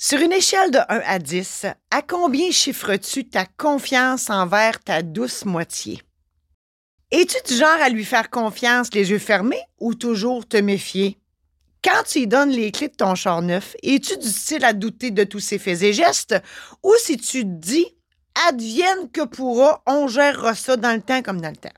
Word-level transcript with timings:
Sur 0.00 0.20
une 0.20 0.32
échelle 0.32 0.70
de 0.70 0.78
1 0.78 1.00
à 1.04 1.18
10, 1.18 1.66
à 1.90 2.02
combien 2.02 2.52
chiffres-tu 2.52 3.28
ta 3.28 3.46
confiance 3.46 4.30
envers 4.30 4.78
ta 4.78 5.02
douce 5.02 5.44
moitié? 5.44 6.00
Es-tu 7.10 7.36
du 7.48 7.58
genre 7.58 7.82
à 7.82 7.88
lui 7.88 8.04
faire 8.04 8.30
confiance 8.30 8.94
les 8.94 9.10
yeux 9.10 9.18
fermés 9.18 9.60
ou 9.80 9.94
toujours 9.94 10.46
te 10.46 10.56
méfier? 10.56 11.18
Quand 11.82 12.04
tu 12.06 12.20
lui 12.20 12.26
donnes 12.28 12.50
les 12.50 12.70
clés 12.70 12.86
de 12.86 12.94
ton 12.94 13.16
char 13.16 13.42
neuf, 13.42 13.74
es-tu 13.82 14.16
du 14.16 14.28
style 14.28 14.64
à 14.64 14.72
douter 14.72 15.10
de 15.10 15.24
tous 15.24 15.40
ses 15.40 15.58
faits 15.58 15.82
et 15.82 15.92
gestes? 15.92 16.36
Ou 16.84 16.94
si 17.00 17.16
tu 17.16 17.42
te 17.42 17.48
dis 17.48 17.96
advienne 18.48 19.10
que 19.12 19.24
pourra, 19.24 19.82
on 19.84 20.06
gérera 20.06 20.54
ça 20.54 20.76
dans 20.76 20.94
le 20.94 21.02
temps 21.02 21.22
comme 21.22 21.40
dans 21.40 21.50
le 21.50 21.56
temps? 21.56 21.74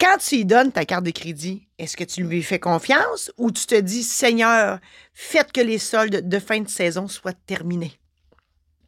Quand 0.00 0.16
tu 0.16 0.36
lui 0.36 0.44
donnes 0.46 0.72
ta 0.72 0.86
carte 0.86 1.04
de 1.04 1.10
crédit, 1.10 1.68
est-ce 1.78 1.94
que 1.94 2.04
tu 2.04 2.24
lui 2.24 2.42
fais 2.42 2.58
confiance 2.58 3.30
ou 3.36 3.50
tu 3.50 3.66
te 3.66 3.74
dis 3.74 4.02
Seigneur, 4.02 4.80
faites 5.20 5.52
que 5.52 5.60
les 5.60 5.78
soldes 5.78 6.28
de 6.28 6.38
fin 6.38 6.60
de 6.60 6.68
saison 6.68 7.06
soient 7.06 7.32
terminés? 7.32 8.00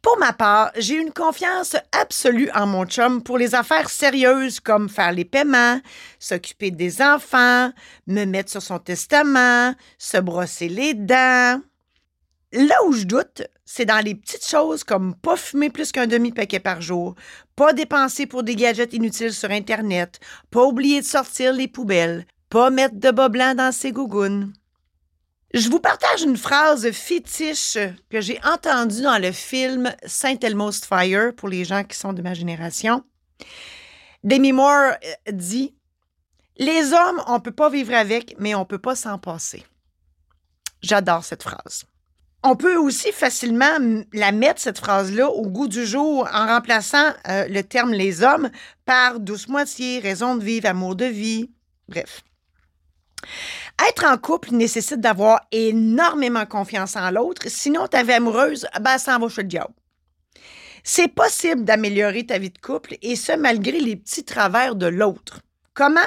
Pour 0.01 0.17
ma 0.17 0.33
part, 0.33 0.71
j'ai 0.77 0.95
une 0.95 1.13
confiance 1.13 1.77
absolue 1.93 2.49
en 2.53 2.67
mon 2.67 2.85
chum 2.85 3.23
pour 3.23 3.37
les 3.37 3.55
affaires 3.55 3.89
sérieuses 3.89 4.59
comme 4.59 4.89
faire 4.89 5.13
les 5.13 5.23
paiements, 5.23 5.79
s'occuper 6.19 6.71
des 6.71 7.01
enfants, 7.01 7.71
me 8.07 8.25
mettre 8.25 8.51
sur 8.51 8.61
son 8.61 8.79
testament, 8.79 9.73
se 9.97 10.17
brosser 10.17 10.67
les 10.67 10.93
dents. 10.93 11.61
Là 12.51 12.75
où 12.85 12.91
je 12.91 13.05
doute, 13.05 13.43
c'est 13.63 13.85
dans 13.85 14.03
les 14.03 14.15
petites 14.15 14.45
choses 14.45 14.83
comme 14.83 15.15
pas 15.15 15.37
fumer 15.37 15.69
plus 15.69 15.91
qu'un 15.93 16.07
demi-paquet 16.07 16.59
par 16.59 16.81
jour, 16.81 17.15
pas 17.55 17.71
dépenser 17.71 18.25
pour 18.25 18.43
des 18.43 18.55
gadgets 18.55 18.93
inutiles 18.93 19.33
sur 19.33 19.51
Internet, 19.51 20.19
pas 20.51 20.65
oublier 20.65 20.99
de 20.99 21.05
sortir 21.05 21.53
les 21.53 21.69
poubelles, 21.69 22.25
pas 22.49 22.69
mettre 22.69 22.99
de 22.99 23.11
bas 23.11 23.29
blanc 23.29 23.55
dans 23.55 23.71
ses 23.71 23.91
gougounes. 23.91 24.51
Je 25.53 25.69
vous 25.69 25.79
partage 25.79 26.23
une 26.23 26.35
phrase 26.35 26.89
fétiche 26.93 27.77
que 28.09 28.21
j'ai 28.21 28.39
entendue 28.43 29.03
dans 29.03 29.21
le 29.21 29.31
film 29.31 29.93
Saint 30.03 30.39
Elmo's 30.41 30.79
Fire 30.79 31.31
pour 31.35 31.47
les 31.47 31.63
gens 31.63 31.83
qui 31.83 31.95
sont 31.95 32.11
de 32.11 32.23
ma 32.23 32.33
génération. 32.33 33.03
Demi 34.23 34.51
Moore 34.51 34.93
euh, 34.93 35.31
dit 35.31 35.75
Les 36.57 36.91
hommes, 36.91 37.21
on 37.27 37.35
ne 37.35 37.39
peut 37.39 37.51
pas 37.51 37.69
vivre 37.69 37.93
avec, 37.93 38.35
mais 38.39 38.55
on 38.55 38.61
ne 38.61 38.65
peut 38.65 38.79
pas 38.79 38.95
s'en 38.95 39.19
passer. 39.19 39.63
J'adore 40.81 41.23
cette 41.23 41.43
phrase. 41.43 41.83
On 42.41 42.55
peut 42.55 42.75
aussi 42.77 43.11
facilement 43.11 43.77
la 44.11 44.31
mettre, 44.31 44.59
cette 44.59 44.79
phrase-là, 44.79 45.29
au 45.29 45.47
goût 45.47 45.67
du 45.67 45.85
jour 45.85 46.27
en 46.33 46.47
remplaçant 46.47 47.13
euh, 47.27 47.47
le 47.47 47.61
terme 47.61 47.91
les 47.91 48.23
hommes 48.23 48.49
par 48.85 49.19
douce 49.19 49.47
moitié, 49.47 49.99
raison 49.99 50.35
de 50.35 50.43
vivre, 50.43 50.67
amour 50.67 50.95
de 50.95 51.05
vie. 51.05 51.51
Bref. 51.87 52.23
Être 53.89 54.05
en 54.05 54.17
couple 54.17 54.51
nécessite 54.51 55.01
d'avoir 55.01 55.41
énormément 55.51 56.45
confiance 56.45 56.95
en 56.95 57.09
l'autre. 57.11 57.43
Sinon, 57.47 57.87
ta 57.87 58.03
vie 58.03 58.13
amoureuse, 58.13 58.67
ben, 58.81 58.97
ça 58.97 59.17
en 59.17 59.19
va 59.19 59.29
chez. 59.29 59.47
C'est 60.83 61.07
possible 61.07 61.63
d'améliorer 61.63 62.25
ta 62.25 62.37
vie 62.37 62.49
de 62.49 62.57
couple 62.57 62.97
et 63.01 63.15
ce, 63.15 63.31
malgré 63.33 63.79
les 63.79 63.95
petits 63.95 64.25
travers 64.25 64.75
de 64.75 64.85
l'autre. 64.85 65.39
Comment? 65.73 66.01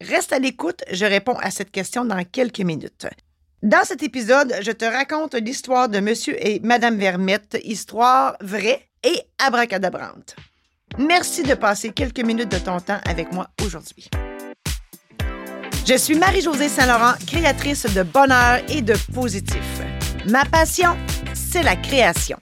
Reste 0.00 0.32
à 0.32 0.38
l'écoute, 0.38 0.82
je 0.90 1.04
réponds 1.04 1.36
à 1.40 1.50
cette 1.50 1.70
question 1.70 2.04
dans 2.04 2.24
quelques 2.24 2.60
minutes. 2.60 3.06
Dans 3.62 3.84
cet 3.84 4.02
épisode, 4.02 4.54
je 4.60 4.72
te 4.72 4.84
raconte 4.84 5.34
l'histoire 5.34 5.88
de 5.88 5.98
Monsieur 6.00 6.36
et 6.46 6.60
Madame 6.60 6.96
Vermette, 6.96 7.58
histoire 7.64 8.36
vraie 8.40 8.88
et 9.02 9.18
abracadabrante. 9.38 10.36
Merci 10.98 11.42
de 11.42 11.54
passer 11.54 11.90
quelques 11.90 12.20
minutes 12.20 12.50
de 12.50 12.58
ton 12.58 12.78
temps 12.78 13.00
avec 13.06 13.32
moi 13.32 13.48
aujourd'hui. 13.64 14.10
Je 15.86 15.98
suis 15.98 16.14
Marie-Josée 16.14 16.70
Saint-Laurent, 16.70 17.12
créatrice 17.26 17.84
de 17.84 18.02
bonheur 18.02 18.60
et 18.70 18.80
de 18.80 18.94
positif. 19.12 19.60
Ma 20.26 20.46
passion, 20.46 20.96
c'est 21.34 21.62
la 21.62 21.76
création. 21.76 22.38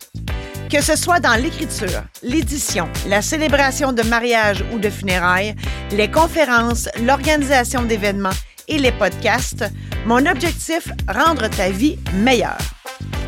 Que 0.70 0.80
ce 0.80 0.94
soit 0.94 1.18
dans 1.18 1.34
l'écriture, 1.34 2.04
l'édition, 2.22 2.88
la 3.08 3.20
célébration 3.20 3.92
de 3.92 4.02
mariage 4.02 4.64
ou 4.72 4.78
de 4.78 4.88
funérailles, 4.88 5.56
les 5.90 6.08
conférences, 6.08 6.88
l'organisation 7.04 7.82
d'événements 7.82 8.38
et 8.68 8.78
les 8.78 8.92
podcasts, 8.92 9.64
mon 10.06 10.24
objectif, 10.24 10.88
rendre 11.08 11.48
ta 11.48 11.70
vie 11.70 11.98
meilleure. 12.14 12.58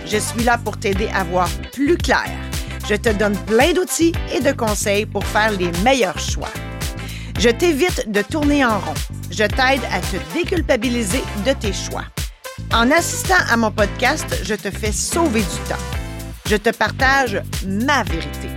Je 0.06 0.18
suis 0.18 0.44
là 0.44 0.58
pour 0.64 0.78
t'aider 0.78 1.08
à 1.12 1.24
voir 1.24 1.48
plus 1.72 1.96
clair. 1.96 2.30
Je 2.88 2.94
te 2.94 3.08
donne 3.08 3.36
plein 3.46 3.72
d'outils 3.72 4.12
et 4.32 4.38
de 4.38 4.52
conseils 4.52 5.06
pour 5.06 5.26
faire 5.26 5.50
les 5.50 5.72
meilleurs 5.82 6.20
choix. 6.20 6.52
Je 7.36 7.48
t'évite 7.48 8.12
de 8.12 8.22
tourner 8.22 8.64
en 8.64 8.78
rond. 8.78 8.94
Je 9.36 9.42
t'aide 9.42 9.82
à 9.90 9.98
te 9.98 10.32
déculpabiliser 10.32 11.24
de 11.44 11.52
tes 11.54 11.72
choix. 11.72 12.04
En 12.72 12.88
assistant 12.92 13.42
à 13.50 13.56
mon 13.56 13.72
podcast, 13.72 14.26
je 14.44 14.54
te 14.54 14.70
fais 14.70 14.92
sauver 14.92 15.40
du 15.40 15.68
temps. 15.68 15.82
Je 16.46 16.54
te 16.54 16.70
partage 16.70 17.42
ma 17.66 18.04
vérité. 18.04 18.48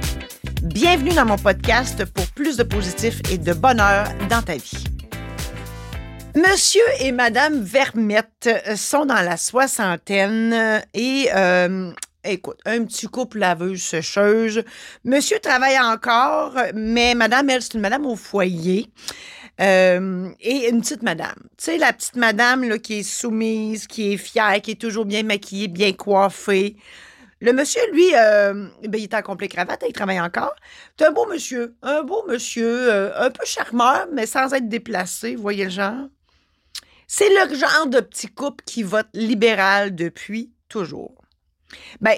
Bienvenue 0.61 1.15
dans 1.15 1.25
mon 1.25 1.37
podcast 1.37 2.05
pour 2.05 2.27
plus 2.27 2.57
de 2.57 2.63
positif 2.63 3.21
et 3.31 3.39
de 3.39 3.53
bonheur 3.53 4.07
dans 4.29 4.43
ta 4.43 4.53
vie. 4.53 4.83
Monsieur 6.35 6.85
et 6.99 7.11
Madame 7.11 7.59
Vermette 7.59 8.47
sont 8.75 9.07
dans 9.07 9.23
la 9.23 9.37
soixantaine 9.37 10.83
et 10.93 11.29
euh, 11.35 11.91
écoute, 12.23 12.59
un 12.65 12.85
petit 12.85 13.07
couple 13.07 13.39
laveuse 13.39 13.81
sécheuse. 13.81 14.63
Monsieur 15.03 15.39
travaille 15.39 15.79
encore, 15.79 16.53
mais 16.75 17.15
Madame, 17.15 17.49
elle, 17.49 17.63
c'est 17.63 17.73
une 17.73 17.81
Madame 17.81 18.05
au 18.05 18.15
foyer. 18.15 18.91
Euh, 19.59 20.29
et 20.39 20.69
une 20.69 20.81
petite 20.81 21.01
madame. 21.01 21.35
Tu 21.57 21.65
sais, 21.65 21.77
la 21.77 21.93
petite 21.93 22.15
madame 22.15 22.63
là, 22.67 22.77
qui 22.77 22.99
est 22.99 23.03
soumise, 23.03 23.87
qui 23.87 24.13
est 24.13 24.17
fière, 24.17 24.61
qui 24.61 24.71
est 24.71 24.81
toujours 24.81 25.05
bien 25.05 25.23
maquillée, 25.23 25.67
bien 25.67 25.93
coiffée. 25.93 26.75
Le 27.39 27.53
monsieur, 27.53 27.81
lui, 27.91 28.11
ben, 28.11 28.71
il 28.83 29.03
est 29.03 29.13
en 29.13 29.21
complet 29.21 29.47
cravate, 29.47 29.83
il 29.87 29.93
travaille 29.93 30.19
encore. 30.19 30.55
C'est 30.97 31.05
un 31.05 31.11
beau 31.11 31.27
monsieur, 31.27 31.75
un 31.83 32.01
beau 32.01 32.23
monsieur, 32.27 33.15
un 33.15 33.29
peu 33.29 33.45
charmeur, 33.45 34.07
mais 34.11 34.25
sans 34.25 34.53
être 34.53 34.67
déplacé, 34.67 35.35
vous 35.35 35.43
voyez 35.43 35.65
le 35.65 35.69
genre? 35.69 36.07
C'est 37.07 37.29
le 37.29 37.55
genre 37.55 37.87
de 37.87 38.01
petit 38.01 38.27
couple 38.27 38.63
qui 38.65 38.83
vote 38.83 39.07
libéral 39.13 39.95
depuis 39.95 40.51
toujours. 40.67 41.23
Bien, 42.01 42.15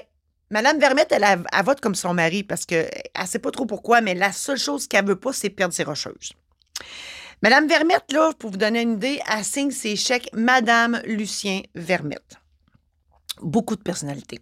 Madame 0.50 0.80
Vermette, 0.80 1.12
elle, 1.12 1.22
elle, 1.22 1.64
vote 1.64 1.80
comme 1.80 1.94
son 1.94 2.12
mari 2.12 2.42
parce 2.42 2.66
qu'elle 2.66 2.90
ne 3.16 3.26
sait 3.26 3.38
pas 3.38 3.52
trop 3.52 3.66
pourquoi, 3.66 4.00
mais 4.00 4.14
la 4.14 4.32
seule 4.32 4.58
chose 4.58 4.88
qu'elle 4.88 5.06
veut 5.06 5.20
pas, 5.20 5.32
c'est 5.32 5.50
perdre 5.50 5.72
ses 5.72 5.84
rocheuses. 5.84 6.32
Madame 7.42 7.68
Vermette, 7.68 8.12
là, 8.12 8.32
pour 8.38 8.50
vous 8.50 8.58
donner 8.58 8.82
une 8.82 8.94
idée, 8.94 9.18
elle 9.26 9.44
signe 9.44 9.70
ses 9.70 9.96
chèques 9.96 10.28
Madame 10.34 11.00
Lucien 11.06 11.62
Vermette. 11.74 12.36
Beaucoup 13.40 13.76
de 13.76 13.82
personnalité. 13.82 14.40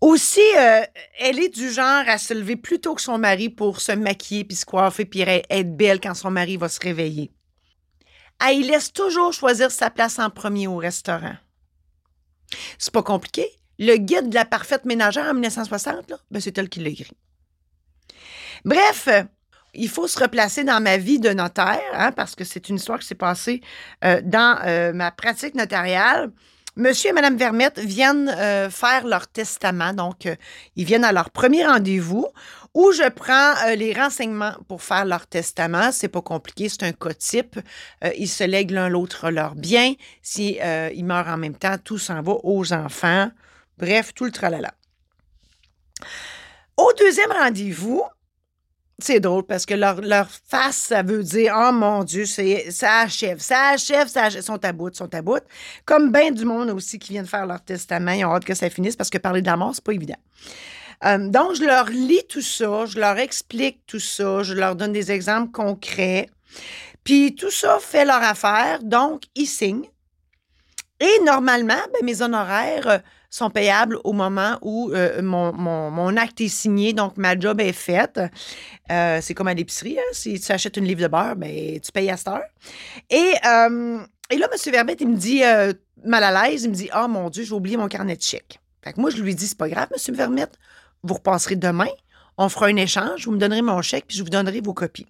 Aussi, 0.00 0.40
euh, 0.56 0.82
elle 1.18 1.38
est 1.38 1.54
du 1.54 1.70
genre 1.70 2.04
à 2.06 2.16
se 2.16 2.32
lever 2.32 2.56
plus 2.56 2.80
tôt 2.80 2.94
que 2.94 3.02
son 3.02 3.18
mari 3.18 3.50
pour 3.50 3.80
se 3.80 3.92
maquiller 3.92 4.44
puis 4.44 4.56
se 4.56 4.64
coiffer 4.64 5.04
puis 5.04 5.20
être 5.20 5.76
belle 5.76 6.00
quand 6.00 6.14
son 6.14 6.30
mari 6.30 6.56
va 6.56 6.70
se 6.70 6.80
réveiller. 6.80 7.32
Elle 8.46 8.62
laisse 8.62 8.92
toujours 8.92 9.32
choisir 9.32 9.70
sa 9.70 9.90
place 9.90 10.18
en 10.18 10.30
premier 10.30 10.68
au 10.68 10.76
restaurant. 10.76 11.36
C'est 12.78 12.94
pas 12.94 13.02
compliqué. 13.02 13.46
Le 13.78 13.96
guide 13.96 14.30
de 14.30 14.34
la 14.34 14.44
parfaite 14.44 14.84
ménagère 14.84 15.26
en 15.26 15.34
1960, 15.34 16.12
ben 16.30 16.40
c'est 16.40 16.56
elle 16.56 16.68
qui 16.68 16.80
l'a 16.80 16.88
écrit. 16.88 17.16
Bref, 18.64 19.08
il 19.74 19.88
faut 19.88 20.08
se 20.08 20.18
replacer 20.18 20.64
dans 20.64 20.82
ma 20.82 20.96
vie 20.96 21.18
de 21.18 21.30
notaire, 21.30 21.80
hein, 21.92 22.12
parce 22.12 22.34
que 22.34 22.44
c'est 22.44 22.68
une 22.68 22.76
histoire 22.76 22.98
qui 22.98 23.06
s'est 23.06 23.14
passée 23.14 23.60
euh, 24.04 24.20
dans 24.24 24.58
euh, 24.66 24.92
ma 24.92 25.10
pratique 25.10 25.54
notariale. 25.54 26.30
Monsieur 26.76 27.10
et 27.10 27.12
Madame 27.12 27.36
Vermette 27.36 27.80
viennent 27.80 28.28
euh, 28.28 28.70
faire 28.70 29.04
leur 29.06 29.26
testament, 29.26 29.92
donc 29.92 30.28
ils 30.76 30.84
viennent 30.84 31.04
à 31.04 31.12
leur 31.12 31.30
premier 31.30 31.66
rendez-vous 31.66 32.26
où 32.72 32.92
je 32.92 33.08
prends 33.08 33.54
les 33.76 33.92
renseignements 33.92 34.52
pour 34.68 34.82
faire 34.82 35.04
leur 35.04 35.26
testament. 35.26 35.90
C'est 35.90 36.08
pas 36.08 36.22
compliqué, 36.22 36.68
c'est 36.68 36.84
un 36.84 36.92
cas 36.92 37.14
type. 37.14 37.58
Euh, 38.04 38.10
ils 38.16 38.28
se 38.28 38.44
lèguent 38.44 38.70
l'un 38.70 38.88
l'autre 38.88 39.30
leurs 39.30 39.56
biens. 39.56 39.94
Si 40.22 40.58
ils 40.94 41.04
meurent 41.04 41.28
en 41.28 41.38
même 41.38 41.56
temps, 41.56 41.76
tout 41.82 41.98
s'en 41.98 42.22
va 42.22 42.34
aux 42.44 42.72
enfants. 42.72 43.30
Bref, 43.78 44.14
tout 44.14 44.24
le 44.24 44.30
tralala. 44.30 44.72
Au 46.76 46.92
deuxième 46.96 47.32
rendez-vous, 47.32 48.04
c'est 49.00 49.20
drôle 49.20 49.44
parce 49.44 49.64
que 49.64 49.74
leur, 49.74 50.28
face, 50.46 50.76
ça 50.76 51.02
veut 51.02 51.22
dire 51.22 51.54
Oh 51.56 51.72
mon 51.72 52.02
Dieu, 52.02 52.24
ça 52.26 53.00
achève, 53.00 53.38
ça 53.38 53.68
achève, 53.70 54.08
ça 54.08 54.24
achève, 54.24 54.42
sont 54.42 54.64
à 54.64 54.72
bout, 54.72 54.94
sont 54.94 55.12
à 55.14 55.22
bout. 55.22 55.42
Comme 55.84 56.10
bien 56.10 56.32
du 56.32 56.44
monde 56.44 56.70
aussi 56.70 56.98
qui 56.98 57.12
vient 57.12 57.22
de 57.22 57.28
faire 57.28 57.46
leur 57.46 57.62
testament, 57.62 58.12
ils 58.12 58.24
ont 58.24 58.34
hâte 58.34 58.44
que 58.44 58.54
ça 58.54 58.68
finisse 58.70 58.96
parce 58.96 59.10
que 59.10 59.18
parler 59.18 59.40
de 59.40 59.46
la 59.46 59.56
mort, 59.56 59.72
c'est 59.74 59.84
pas 59.84 59.92
évident. 59.92 60.18
Euh, 61.04 61.28
donc, 61.28 61.54
je 61.54 61.62
leur 61.62 61.88
lis 61.90 62.24
tout 62.28 62.42
ça, 62.42 62.86
je 62.86 62.98
leur 62.98 63.18
explique 63.18 63.80
tout 63.86 64.00
ça, 64.00 64.42
je 64.42 64.54
leur 64.54 64.74
donne 64.74 64.92
des 64.92 65.12
exemples 65.12 65.52
concrets. 65.52 66.28
Puis 67.04 67.36
tout 67.36 67.52
ça 67.52 67.78
fait 67.80 68.04
leur 68.04 68.22
affaire, 68.22 68.80
donc 68.82 69.22
ils 69.36 69.46
signent. 69.46 69.88
Et 71.00 71.24
normalement, 71.24 71.74
ben, 71.92 72.04
mes 72.04 72.22
honoraires 72.22 72.88
euh, 72.88 72.98
sont 73.30 73.50
payables 73.50 73.98
au 74.04 74.12
moment 74.12 74.58
où 74.62 74.90
euh, 74.92 75.20
mon, 75.22 76.16
acte 76.16 76.40
est 76.40 76.48
signé, 76.48 76.92
donc 76.92 77.16
ma 77.16 77.38
job 77.38 77.60
est 77.60 77.72
faite. 77.72 78.20
c'est 78.88 79.34
comme 79.34 79.48
à 79.48 79.54
l'épicerie, 79.54 79.98
hein? 79.98 80.12
si 80.12 80.40
tu 80.40 80.52
achètes 80.52 80.76
une 80.76 80.84
livre 80.84 81.02
de 81.02 81.08
beurre, 81.08 81.36
ben, 81.36 81.78
tu 81.80 81.92
payes 81.92 82.10
à 82.10 82.16
cette 82.16 82.28
heure. 82.28 82.42
Et, 83.10 83.34
et 84.30 84.36
là, 84.36 84.48
M. 84.52 84.72
Verbet, 84.72 84.96
il 85.00 85.08
me 85.08 85.16
dit, 85.16 85.42
mal 86.04 86.24
à 86.24 86.48
l'aise, 86.48 86.64
il 86.64 86.70
me 86.70 86.74
dit, 86.74 86.90
oh 86.96 87.08
mon 87.08 87.30
Dieu, 87.30 87.44
j'ai 87.44 87.52
oublié 87.52 87.76
mon 87.76 87.88
carnet 87.88 88.16
de 88.16 88.22
chèques. 88.22 88.60
Fait 88.82 88.92
que 88.92 89.00
moi, 89.00 89.10
je 89.10 89.22
lui 89.22 89.34
dis, 89.34 89.46
c'est 89.46 89.58
pas 89.58 89.68
grave, 89.68 89.88
monsieur 89.92 90.14
Vermette, 90.14 90.58
vous 91.02 91.14
repasserez 91.14 91.56
demain, 91.56 91.88
on 92.36 92.48
fera 92.48 92.66
un 92.66 92.76
échange, 92.76 93.26
vous 93.26 93.32
me 93.32 93.38
donnerez 93.38 93.62
mon 93.62 93.82
chèque, 93.82 94.06
puis 94.06 94.16
je 94.16 94.22
vous 94.22 94.30
donnerai 94.30 94.60
vos 94.60 94.74
copies. 94.74 95.06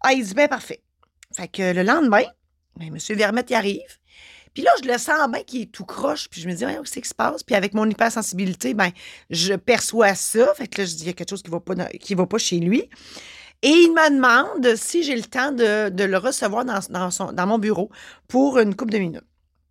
Ah, 0.00 0.12
il 0.12 0.24
dit, 0.24 0.34
ben 0.34 0.48
parfait. 0.48 0.82
Fait 1.34 1.48
que 1.48 1.72
le 1.72 1.82
lendemain, 1.82 2.24
ben, 2.76 2.90
monsieur 2.90 3.14
Vermette 3.14 3.50
y 3.50 3.54
arrive. 3.54 3.98
Puis 4.54 4.62
là, 4.62 4.70
je 4.82 4.88
le 4.88 4.98
sens 4.98 5.30
bien 5.30 5.42
qu'il 5.42 5.62
est 5.62 5.72
tout 5.72 5.84
croche. 5.84 6.28
Puis 6.28 6.40
je 6.40 6.48
me 6.48 6.54
dis, 6.54 6.64
ouais, 6.64 6.76
qu'est-ce 6.76 7.00
qui 7.00 7.08
se 7.08 7.14
passe? 7.14 7.42
Puis 7.42 7.54
avec 7.54 7.74
mon 7.74 7.88
hypersensibilité, 7.88 8.74
ben, 8.74 8.90
je 9.30 9.54
perçois 9.54 10.14
ça. 10.14 10.52
Fait 10.54 10.66
que 10.68 10.80
là, 10.80 10.86
je 10.86 10.94
dis, 10.94 11.02
il 11.04 11.06
y 11.06 11.10
a 11.10 11.12
quelque 11.14 11.30
chose 11.30 11.42
qui 11.42 11.50
ne 11.50 12.16
va, 12.16 12.26
pas, 12.26 12.38
chez 12.38 12.58
lui. 12.58 12.88
Et 13.62 13.68
il 13.68 13.92
me 13.92 14.16
demande 14.16 14.76
si 14.76 15.02
j'ai 15.02 15.16
le 15.16 15.22
temps 15.22 15.52
de, 15.52 16.04
le 16.04 16.16
recevoir 16.18 16.64
dans, 16.64 17.46
mon 17.46 17.58
bureau 17.58 17.90
pour 18.28 18.58
une 18.58 18.74
couple 18.74 18.92
de 18.92 18.98
minutes. 18.98 19.24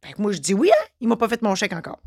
Fait 0.04 0.14
que 0.14 0.22
moi, 0.22 0.32
je 0.32 0.40
dis 0.40 0.54
oui, 0.54 0.72
hein? 0.72 0.86
il 1.00 1.08
m'a 1.08 1.18
pas 1.18 1.28
fait 1.28 1.42
mon 1.42 1.54
chèque 1.54 1.74
encore. 1.74 2.00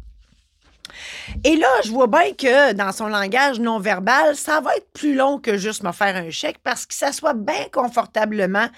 Et 1.44 1.56
là, 1.56 1.68
je 1.84 1.90
vois 1.90 2.06
bien 2.06 2.32
que 2.32 2.72
dans 2.72 2.92
son 2.92 3.06
langage 3.06 3.58
non 3.58 3.78
verbal, 3.78 4.36
ça 4.36 4.60
va 4.60 4.76
être 4.76 4.90
plus 4.92 5.14
long 5.14 5.38
que 5.38 5.56
juste 5.56 5.82
me 5.82 5.92
faire 5.92 6.16
un 6.16 6.30
chèque 6.30 6.58
parce 6.62 6.86
que 6.86 6.94
ça 6.94 7.12
soit 7.12 7.34
bien 7.34 7.66
confortablement 7.72 8.68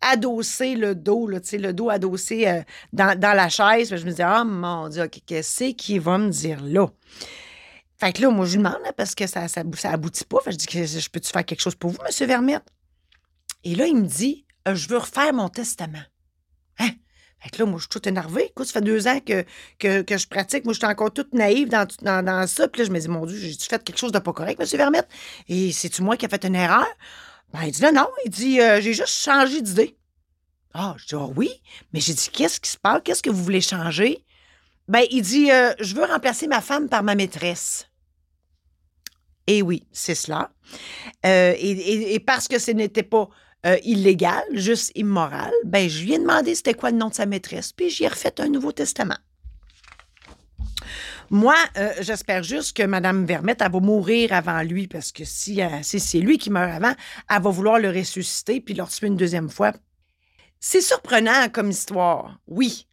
adossé 0.00 0.74
le 0.74 0.94
dos, 0.94 1.26
le 1.26 1.72
dos 1.72 1.90
adossé 1.90 2.46
euh, 2.46 2.62
dans, 2.92 3.18
la 3.18 3.48
chaise. 3.48 3.94
Je 3.94 4.04
me 4.04 4.12
dis, 4.12 4.22
oh, 4.22 4.44
mon 4.44 4.88
Dieu, 4.88 5.08
qu'est-ce 5.26 5.72
qu'il 5.72 6.00
va 6.00 6.18
me 6.18 6.30
dire 6.30 6.60
là? 6.62 6.86
Fait 7.98 8.12
que 8.12 8.22
là, 8.22 8.30
moi, 8.30 8.44
je 8.44 8.56
lui 8.56 8.58
demande, 8.58 8.80
parce 8.96 9.14
que 9.14 9.26
ça, 9.26 9.48
ça, 9.48 9.62
aboutit 9.84 10.24
pas. 10.24 10.40
Fait 10.40 10.52
je 10.52 10.56
dis, 10.56 10.66
que 10.66 10.84
je 10.84 11.10
peux-tu 11.10 11.30
faire 11.30 11.44
quelque 11.44 11.60
chose 11.60 11.74
pour 11.74 11.90
vous, 11.90 11.98
M. 12.06 12.26
Vermette? 12.26 12.64
Et 13.62 13.74
là, 13.74 13.86
il 13.86 13.96
me 13.96 14.06
dit, 14.06 14.44
euh, 14.68 14.74
je 14.74 14.88
veux 14.88 14.98
refaire 14.98 15.32
mon 15.32 15.48
testament. 15.48 16.02
Que 17.52 17.58
là, 17.58 17.66
moi, 17.66 17.76
je 17.76 17.82
suis 17.82 17.88
toute 17.88 18.06
énervée. 18.06 18.46
Écoute, 18.46 18.66
ça 18.66 18.74
fait 18.74 18.84
deux 18.84 19.06
ans 19.06 19.20
que, 19.20 19.44
que, 19.78 20.16
je 20.16 20.26
pratique. 20.26 20.64
Moi, 20.64 20.72
je 20.72 20.78
suis 20.78 20.86
encore 20.86 21.12
toute 21.12 21.32
naïve 21.34 21.68
dans, 21.68 21.86
dans, 22.02 22.24
dans 22.24 22.46
ça. 22.46 22.68
Puis 22.68 22.82
là, 22.82 22.88
je 22.88 22.92
me 22.92 22.98
dis, 22.98 23.08
mon 23.08 23.26
Dieu, 23.26 23.36
j'ai-tu 23.36 23.66
fait 23.68 23.82
quelque 23.82 23.98
chose 23.98 24.12
de 24.12 24.18
pas 24.18 24.32
correct, 24.32 24.60
M. 24.60 24.66
Vermette? 24.78 25.08
Et 25.48 25.72
c'est-tu 25.72 26.02
moi 26.02 26.16
qui 26.16 26.24
ai 26.26 26.28
fait 26.28 26.44
une 26.44 26.56
erreur? 26.56 26.86
Ben, 27.52 27.62
il 27.64 27.72
dit, 27.72 27.82
non, 27.82 27.92
non. 27.92 28.08
Il 28.24 28.30
dit, 28.30 28.60
euh, 28.60 28.80
j'ai 28.80 28.94
juste 28.94 29.08
changé 29.08 29.60
d'idée. 29.60 29.96
Ah, 30.72 30.94
je 30.98 31.06
dis, 31.06 31.14
ah 31.14 31.28
oui? 31.36 31.50
Mais 31.92 32.00
j'ai 32.00 32.14
dit, 32.14 32.28
qu'est-ce 32.32 32.60
qui 32.60 32.70
se 32.70 32.78
passe? 32.78 33.00
Qu'est-ce 33.04 33.22
que 33.22 33.30
vous 33.30 33.44
voulez 33.44 33.60
changer? 33.60 34.24
Ben, 34.88 35.04
il 35.10 35.22
dit, 35.22 35.50
euh, 35.50 35.72
je 35.80 35.94
veux 35.94 36.04
remplacer 36.04 36.46
ma 36.46 36.60
femme 36.60 36.88
par 36.88 37.02
ma 37.02 37.14
maîtresse. 37.14 37.86
Et 39.46 39.62
oui, 39.62 39.86
c'est 39.92 40.14
cela. 40.14 40.50
Euh, 41.26 41.54
et, 41.58 42.18
parce 42.20 42.48
que 42.48 42.58
ce 42.58 42.70
n'était 42.70 43.02
pas 43.02 43.28
euh, 43.66 43.78
illégal, 43.82 44.44
juste 44.52 44.92
immoral, 44.94 45.52
ben, 45.64 45.88
je 45.88 46.04
lui 46.04 46.14
ai 46.14 46.18
demandé 46.18 46.54
c'était 46.54 46.74
quoi 46.74 46.90
le 46.90 46.96
nom 46.96 47.08
de 47.08 47.14
sa 47.14 47.26
maîtresse, 47.26 47.72
puis 47.72 47.90
j'y 47.90 48.04
ai 48.04 48.08
refait 48.08 48.40
un 48.40 48.48
Nouveau 48.48 48.72
Testament. 48.72 49.18
Moi, 51.30 51.56
j'espère 52.00 52.42
juste 52.42 52.76
que 52.76 52.82
Mme 52.82 53.24
Vermette, 53.24 53.62
elle 53.62 53.72
va 53.72 53.80
mourir 53.80 54.32
avant 54.32 54.62
lui, 54.62 54.86
parce 54.86 55.10
que 55.10 55.24
si, 55.24 55.60
si 55.82 55.98
c'est 55.98 56.20
lui 56.20 56.36
qui 56.36 56.50
meurt 56.50 56.70
avant, 56.70 56.94
elle 57.30 57.42
va 57.42 57.50
vouloir 57.50 57.78
le 57.78 57.88
ressusciter 57.88 58.60
puis 58.60 58.74
le 58.74 58.84
une 59.02 59.16
deuxième 59.16 59.48
fois. 59.48 59.72
C'est 60.60 60.80
surprenant 60.80 61.48
comme 61.50 61.70
histoire, 61.70 62.38
oui. 62.46 62.86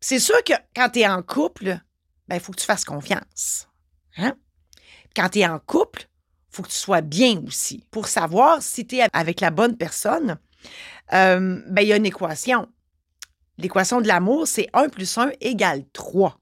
C'est 0.00 0.18
sûr 0.18 0.42
que 0.44 0.54
quand 0.74 0.90
tu 0.90 1.00
es 1.00 1.06
en 1.06 1.22
couple, 1.22 1.78
ben, 2.28 2.36
il 2.36 2.40
faut 2.40 2.52
que 2.52 2.60
tu 2.60 2.66
fasses 2.66 2.84
confiance. 2.84 3.68
Hein? 4.16 4.34
Quand 5.14 5.28
tu 5.28 5.40
es 5.40 5.46
en 5.46 5.58
couple, 5.58 6.08
faut 6.50 6.62
que 6.62 6.68
tu 6.68 6.76
sois 6.76 7.00
bien 7.00 7.40
aussi. 7.46 7.84
Pour 7.90 8.08
savoir 8.08 8.62
si 8.62 8.86
tu 8.86 8.96
es 8.96 9.06
avec 9.12 9.40
la 9.40 9.50
bonne 9.50 9.76
personne, 9.76 10.38
euh, 11.12 11.60
ben, 11.66 11.82
il 11.82 11.88
y 11.88 11.92
a 11.92 11.96
une 11.96 12.06
équation. 12.06 12.68
L'équation 13.58 14.00
de 14.00 14.08
l'amour, 14.08 14.46
c'est 14.46 14.68
1 14.72 14.88
plus 14.88 15.18
1 15.18 15.32
égale 15.40 15.84
3. 15.92 16.38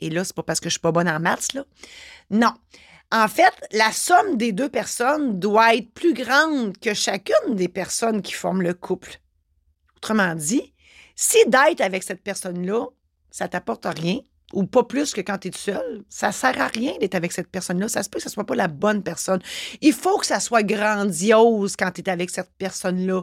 Et 0.00 0.10
là, 0.10 0.24
c'est 0.24 0.34
pas 0.34 0.42
parce 0.42 0.60
que 0.60 0.68
je 0.68 0.74
suis 0.74 0.80
pas 0.80 0.92
bonne 0.92 1.08
en 1.08 1.20
maths, 1.20 1.54
là. 1.54 1.64
Non. 2.30 2.52
En 3.12 3.28
fait, 3.28 3.52
la 3.72 3.92
somme 3.92 4.36
des 4.36 4.52
deux 4.52 4.68
personnes 4.68 5.38
doit 5.38 5.76
être 5.76 5.92
plus 5.92 6.12
grande 6.12 6.76
que 6.78 6.92
chacune 6.92 7.54
des 7.54 7.68
personnes 7.68 8.20
qui 8.20 8.32
forment 8.32 8.62
le 8.62 8.74
couple. 8.74 9.20
Autrement 9.96 10.34
dit, 10.34 10.74
si 11.14 11.38
d'être 11.46 11.80
avec 11.80 12.02
cette 12.02 12.22
personne-là, 12.22 12.86
ça 13.30 13.48
t'apporte 13.48 13.86
rien, 13.86 14.18
ou 14.52 14.64
pas 14.64 14.84
plus 14.84 15.12
que 15.12 15.20
quand 15.20 15.38
tu 15.38 15.48
es 15.48 15.52
seul, 15.52 16.04
ça 16.08 16.30
sert 16.30 16.60
à 16.60 16.68
rien 16.68 16.92
d'être 17.00 17.16
avec 17.16 17.32
cette 17.32 17.48
personne-là. 17.48 17.88
Ça 17.88 18.02
se 18.02 18.08
peut 18.08 18.18
que 18.18 18.22
ce 18.22 18.30
soit 18.30 18.46
pas 18.46 18.54
la 18.54 18.68
bonne 18.68 19.02
personne. 19.02 19.40
Il 19.80 19.92
faut 19.92 20.18
que 20.18 20.26
ça 20.26 20.38
soit 20.38 20.62
grandiose 20.62 21.74
quand 21.76 21.90
tu 21.90 22.00
es 22.00 22.08
avec 22.08 22.30
cette 22.30 22.52
personne-là. 22.56 23.22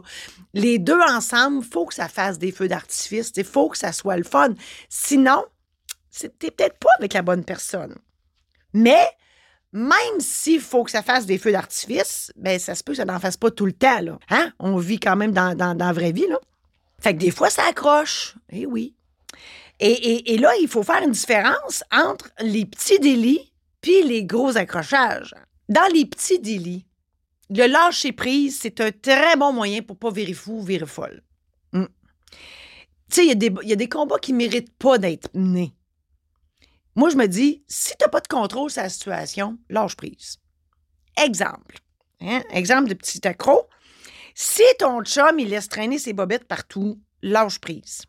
Les 0.52 0.78
deux 0.78 1.00
ensemble, 1.08 1.64
faut 1.64 1.86
que 1.86 1.94
ça 1.94 2.08
fasse 2.08 2.38
des 2.38 2.52
feux 2.52 2.68
d'artifice. 2.68 3.32
Il 3.36 3.44
faut 3.44 3.70
que 3.70 3.78
ça 3.78 3.92
soit 3.92 4.16
le 4.16 4.24
fun. 4.24 4.54
Sinon, 4.88 5.44
tu 6.10 6.28
peut-être 6.28 6.78
pas 6.78 6.90
avec 6.98 7.14
la 7.14 7.22
bonne 7.22 7.44
personne. 7.44 7.96
Mais 8.74 9.08
même 9.72 10.20
s'il 10.20 10.60
faut 10.60 10.84
que 10.84 10.90
ça 10.90 11.02
fasse 11.02 11.26
des 11.26 11.38
feux 11.38 11.52
d'artifice, 11.52 12.32
ben 12.36 12.58
ça 12.58 12.74
se 12.74 12.84
peut 12.84 12.92
que 12.92 12.98
ça 12.98 13.04
n'en 13.04 13.18
fasse 13.18 13.36
pas 13.36 13.50
tout 13.50 13.66
le 13.66 13.72
temps. 13.72 14.18
Hein? 14.28 14.52
On 14.58 14.76
vit 14.76 15.00
quand 15.00 15.16
même 15.16 15.32
dans 15.32 15.76
la 15.78 15.92
vraie 15.92 16.12
vie. 16.12 16.26
Là. 16.28 16.38
Fait 17.00 17.14
que 17.14 17.18
des 17.18 17.30
fois, 17.30 17.50
ça 17.50 17.64
accroche. 17.66 18.36
Eh 18.50 18.66
oui. 18.66 18.94
Et, 19.80 20.38
là, 20.38 20.52
il 20.60 20.68
faut 20.68 20.82
faire 20.82 21.02
une 21.02 21.12
différence 21.12 21.82
entre 21.92 22.30
les 22.40 22.64
petits 22.64 22.98
délits 22.98 23.52
puis 23.80 24.02
les 24.02 24.24
gros 24.24 24.56
accrochages. 24.56 25.34
Dans 25.68 25.92
les 25.92 26.06
petits 26.06 26.38
délits, 26.38 26.86
le 27.50 27.66
lâcher 27.66 28.12
prise, 28.12 28.58
c'est 28.60 28.80
un 28.80 28.90
très 28.92 29.36
bon 29.36 29.52
moyen 29.52 29.82
pour 29.82 29.98
pas 29.98 30.10
virer 30.10 30.32
fou 30.32 30.58
ou 30.58 30.62
virer 30.62 30.86
folle. 30.86 31.22
Hmm. 31.72 31.86
Tu 33.10 33.16
sais, 33.16 33.26
il 33.26 33.58
y, 33.62 33.72
a 33.72 33.76
des 33.76 33.88
combats 33.88 34.18
qui 34.18 34.32
méritent 34.32 34.74
pas 34.78 34.98
d'être 34.98 35.28
menés. 35.34 35.74
Moi, 36.96 37.10
je 37.10 37.16
me 37.16 37.26
dis, 37.26 37.64
si 37.68 37.90
tu 37.90 37.96
n'as 38.00 38.08
pas 38.08 38.20
de 38.20 38.28
contrôle 38.28 38.70
sur 38.70 38.82
la 38.82 38.88
situation, 38.88 39.58
lâche 39.68 39.96
prise. 39.96 40.38
Exemple. 41.22 41.78
Hein? 42.20 42.42
Exemple 42.50 42.88
de 42.88 42.94
petit 42.94 43.26
accro. 43.26 43.68
Si 44.34 44.62
ton 44.78 45.02
chum, 45.02 45.38
il 45.38 45.50
laisse 45.50 45.68
traîner 45.68 45.98
ses 45.98 46.12
bobettes 46.12 46.46
partout, 46.46 47.00
lâche 47.22 47.58
prise. 47.58 48.02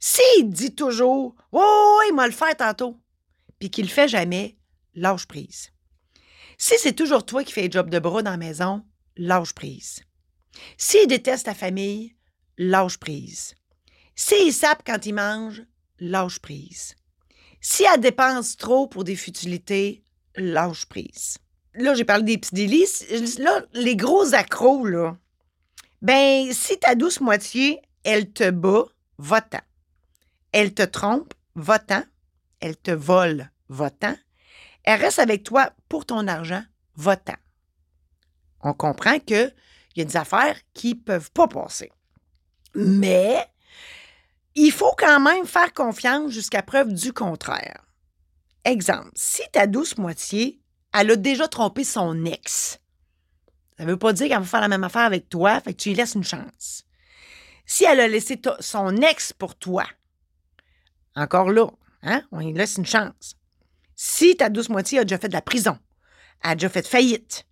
S'il 0.00 0.50
dit 0.50 0.74
toujours 0.74 1.34
Oh, 1.52 2.00
il 2.08 2.14
m'a 2.14 2.26
le 2.26 2.32
fait 2.32 2.54
tantôt, 2.56 2.98
puis 3.58 3.70
qu'il 3.70 3.86
le 3.86 3.90
fait 3.90 4.08
jamais, 4.08 4.56
lâche 4.94 5.26
prise. 5.26 5.70
Si 6.56 6.74
c'est 6.78 6.92
toujours 6.92 7.24
toi 7.24 7.44
qui 7.44 7.52
fais 7.52 7.66
le 7.66 7.72
job 7.72 7.90
de 7.90 7.98
bras 7.98 8.22
dans 8.22 8.32
la 8.32 8.36
maison, 8.36 8.84
lâche 9.16 9.52
prise. 9.52 10.02
S'il 10.76 11.06
déteste 11.06 11.46
ta 11.46 11.54
famille, 11.54 12.16
lâche 12.56 12.98
prise. 12.98 13.54
S'il 14.14 14.52
sape 14.52 14.82
quand 14.84 15.06
il 15.06 15.14
mange, 15.14 15.62
lâche 16.00 16.40
prise. 16.40 16.96
Si 17.60 17.84
elle 17.84 18.00
dépense 18.00 18.56
trop 18.56 18.86
pour 18.86 19.04
des 19.04 19.16
futilités, 19.16 20.04
lâche 20.36 20.86
prise. 20.86 21.38
Là, 21.74 21.94
j'ai 21.94 22.04
parlé 22.04 22.24
des 22.24 22.38
petits 22.38 22.54
délices. 22.54 23.38
Là, 23.38 23.64
les 23.72 23.94
gros 23.94 24.34
accros, 24.34 24.84
là, 24.86 25.16
ben, 26.02 26.52
si 26.52 26.78
ta 26.78 26.94
douce 26.94 27.20
moitié, 27.20 27.80
elle 28.04 28.32
te 28.32 28.50
bat, 28.50 28.84
va-t'en. 29.18 29.60
Elle 30.52 30.74
te 30.74 30.82
trompe, 30.82 31.34
va-t'en. 31.54 32.02
Elle 32.60 32.76
te 32.76 32.90
vole, 32.90 33.50
va-t'en. 33.68 34.16
Elle 34.84 35.00
reste 35.00 35.18
avec 35.18 35.44
toi 35.44 35.70
pour 35.88 36.06
ton 36.06 36.26
argent, 36.26 36.62
va-t'en. 36.96 37.36
On 38.60 38.72
comprend 38.72 39.18
qu'il 39.20 39.54
y 39.96 40.00
a 40.00 40.04
des 40.04 40.16
affaires 40.16 40.56
qui 40.74 40.94
ne 40.94 41.00
peuvent 41.00 41.30
pas 41.30 41.46
passer. 41.46 41.92
Mais 42.74 43.46
il 44.54 44.72
faut 44.72 44.94
quand 44.96 45.20
même 45.20 45.46
faire 45.46 45.72
confiance 45.72 46.32
jusqu'à 46.32 46.62
preuve 46.62 46.92
du 46.92 47.12
contraire. 47.12 47.84
Exemple, 48.64 49.10
si 49.14 49.42
ta 49.52 49.66
douce 49.66 49.96
moitié, 49.98 50.60
elle 50.92 51.12
a 51.12 51.16
déjà 51.16 51.48
trompé 51.48 51.84
son 51.84 52.24
ex, 52.24 52.80
ça 53.78 53.84
ne 53.84 53.90
veut 53.90 53.96
pas 53.96 54.12
dire 54.12 54.28
qu'elle 54.28 54.40
va 54.40 54.44
faire 54.44 54.60
la 54.60 54.68
même 54.68 54.82
affaire 54.82 55.02
avec 55.02 55.28
toi, 55.28 55.60
fait 55.60 55.72
que 55.72 55.80
tu 55.80 55.90
lui 55.90 55.96
laisses 55.96 56.16
une 56.16 56.24
chance. 56.24 56.84
Si 57.64 57.84
elle 57.84 58.00
a 58.00 58.08
laissé 58.08 58.40
son 58.58 58.96
ex 58.96 59.32
pour 59.32 59.54
toi, 59.54 59.84
encore 61.14 61.50
là, 61.50 61.66
hein, 62.02 62.22
on 62.32 62.40
lui 62.40 62.52
laisse 62.52 62.76
une 62.76 62.86
chance. 62.86 63.36
Si 63.94 64.36
ta 64.36 64.48
douce 64.48 64.68
moitié 64.68 65.00
a 65.00 65.04
déjà 65.04 65.18
fait 65.18 65.28
de 65.28 65.34
la 65.34 65.42
prison, 65.42 65.78
a 66.42 66.54
déjà 66.54 66.68
fait 66.68 66.82
de 66.82 66.86
faillite, 66.86 67.46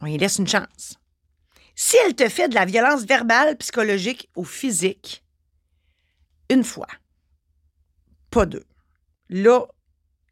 on 0.00 0.06
lui 0.06 0.18
laisse 0.18 0.38
une 0.38 0.48
chance. 0.48 0.98
Si 1.74 1.96
elle 2.04 2.14
te 2.14 2.28
fait 2.28 2.48
de 2.48 2.54
la 2.54 2.64
violence 2.64 3.04
verbale, 3.04 3.56
psychologique 3.58 4.28
ou 4.34 4.44
physique, 4.44 5.24
une 6.50 6.64
fois, 6.64 6.88
pas 8.30 8.46
deux. 8.46 8.64
Là, 9.28 9.66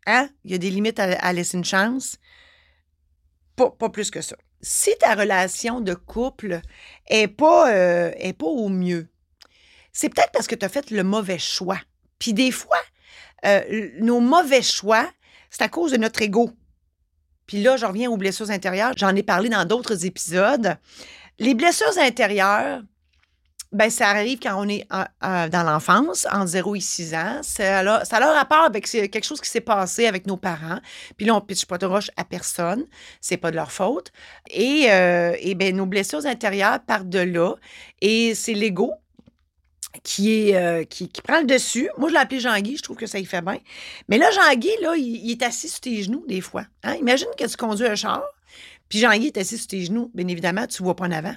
hein, 0.07 0.29
il 0.45 0.51
y 0.51 0.55
a 0.55 0.59
des 0.59 0.71
limites 0.71 0.99
à, 0.99 1.33
laisser 1.33 1.57
une 1.57 1.65
chance. 1.65 2.17
pas 3.55 3.91
plus 3.91 4.11
que 4.11 4.23
ça 4.23 4.37
si 4.67 4.97
ta 4.99 5.15
relation 5.15 5.81
de 5.81 5.95
couple 5.95 6.61
est 7.07 7.29
pas, 7.29 7.73
euh, 7.73 8.33
pas 8.33 8.47
au 8.47 8.69
mieux, 8.69 9.09
c'est 9.93 10.09
peut-être 10.09 10.33
parce 10.33 10.47
que 10.47 10.55
tu 10.55 10.65
as 10.65 10.69
fait 10.69 10.91
le 10.91 11.05
mauvais 11.05 11.39
choix. 11.39 11.79
Puis 12.19 12.33
des 12.33 12.51
fois, 12.51 12.81
euh, 13.45 13.91
nos 14.01 14.21
mauvais 14.21 14.63
choix, 14.63 15.09
c'est 15.51 15.63
à 15.63 15.69
cause 15.69 15.93
de 15.93 15.97
notre 15.97 16.23
ego. 16.23 16.51
Puis 17.47 17.63
là, 17.63 17.77
je 17.77 17.87
reviens 17.87 18.11
aux 18.11 18.17
blessures 18.17 18.51
intérieures. 18.51 18.93
J'en 18.97 19.15
ai 19.15 19.23
parlé 19.23 19.49
dans 19.49 19.65
d'autres 19.65 20.05
épisodes. 20.05 20.77
Les 21.39 21.55
blessures 21.55 21.99
intérieures, 21.99 22.83
Ben, 23.73 23.91
ça 23.91 24.09
arrive 24.09 24.39
quand 24.39 24.55
on 24.57 24.69
est 24.69 24.87
dans 24.91 25.63
l'enfance, 25.67 26.27
entre 26.33 26.47
0 26.47 26.77
et 26.77 26.81
6 26.81 27.15
ans. 27.15 27.41
Ça 27.43 27.81
a, 27.81 27.83
leur 27.83 28.35
rapport 28.35 28.63
avec 28.63 28.87
quelque 28.87 29.25
chose 29.25 29.41
qui 29.41 29.51
s'est 29.51 29.61
passé 29.61 30.07
avec 30.07 30.27
nos 30.27 30.37
parents. 30.37 30.79
Puis 31.17 31.27
là, 31.27 31.35
on 31.35 31.41
ne 31.41 31.45
pitche 31.45 31.67
pas 31.67 31.77
de 31.77 31.85
roche 31.85 32.11
à 32.17 32.25
personne. 32.25 32.87
C'est 33.21 33.37
pas 33.37 33.51
de 33.51 33.57
leur 33.57 33.73
faute. 33.73 34.13
Et, 34.51 34.87
euh, 34.91 35.37
et 35.41 35.55
ben, 35.55 35.77
nos 35.77 35.85
blessures 35.87 36.25
intérieures 36.27 36.81
partent 36.87 37.09
de 37.09 37.19
là. 37.19 37.55
Et 38.01 38.35
c'est 38.35 38.55
l'ego 38.55 38.93
qui, 40.03 40.51
est, 40.51 40.57
euh, 40.57 40.85
qui, 40.85 41.09
prend 41.09 41.41
le 41.41 41.47
dessus. 41.47 41.89
Moi, 41.99 42.09
je 42.09 42.15
l'ai 42.15 42.21
appelé 42.21 42.41
Jean-Guy, 42.41 42.77
je 42.77 42.83
trouve 42.83 42.97
que 42.97 43.07
ça 43.07 43.19
y 43.19 43.25
fait 43.25 43.43
bien. 43.43 43.59
Mais 44.09 44.19
là, 44.19 44.31
Jean-Guy, 44.31 44.71
là, 44.83 44.95
il, 44.97 45.31
est 45.31 45.43
assis 45.43 45.69
sur 45.69 45.81
tes 45.81 46.03
genoux 46.03 46.25
des 46.27 46.41
fois. 46.41 46.65
Hein? 46.83 46.95
Imagine 46.97 47.29
que 47.39 47.47
tu 47.47 47.57
conduis 47.57 47.87
un 47.87 47.95
char, 47.95 48.23
puis 48.89 48.99
Jean-Guy 48.99 49.29
est 49.29 49.39
assis 49.39 49.59
sur 49.59 49.67
tes 49.69 49.85
genoux. 49.85 50.11
Bien 50.15 50.29
évidemment, 50.29 50.67
tu 50.67 50.83
ne 50.83 50.85
vois 50.85 50.97
pas 50.97 51.07
en 51.07 51.13
avant 51.13 51.35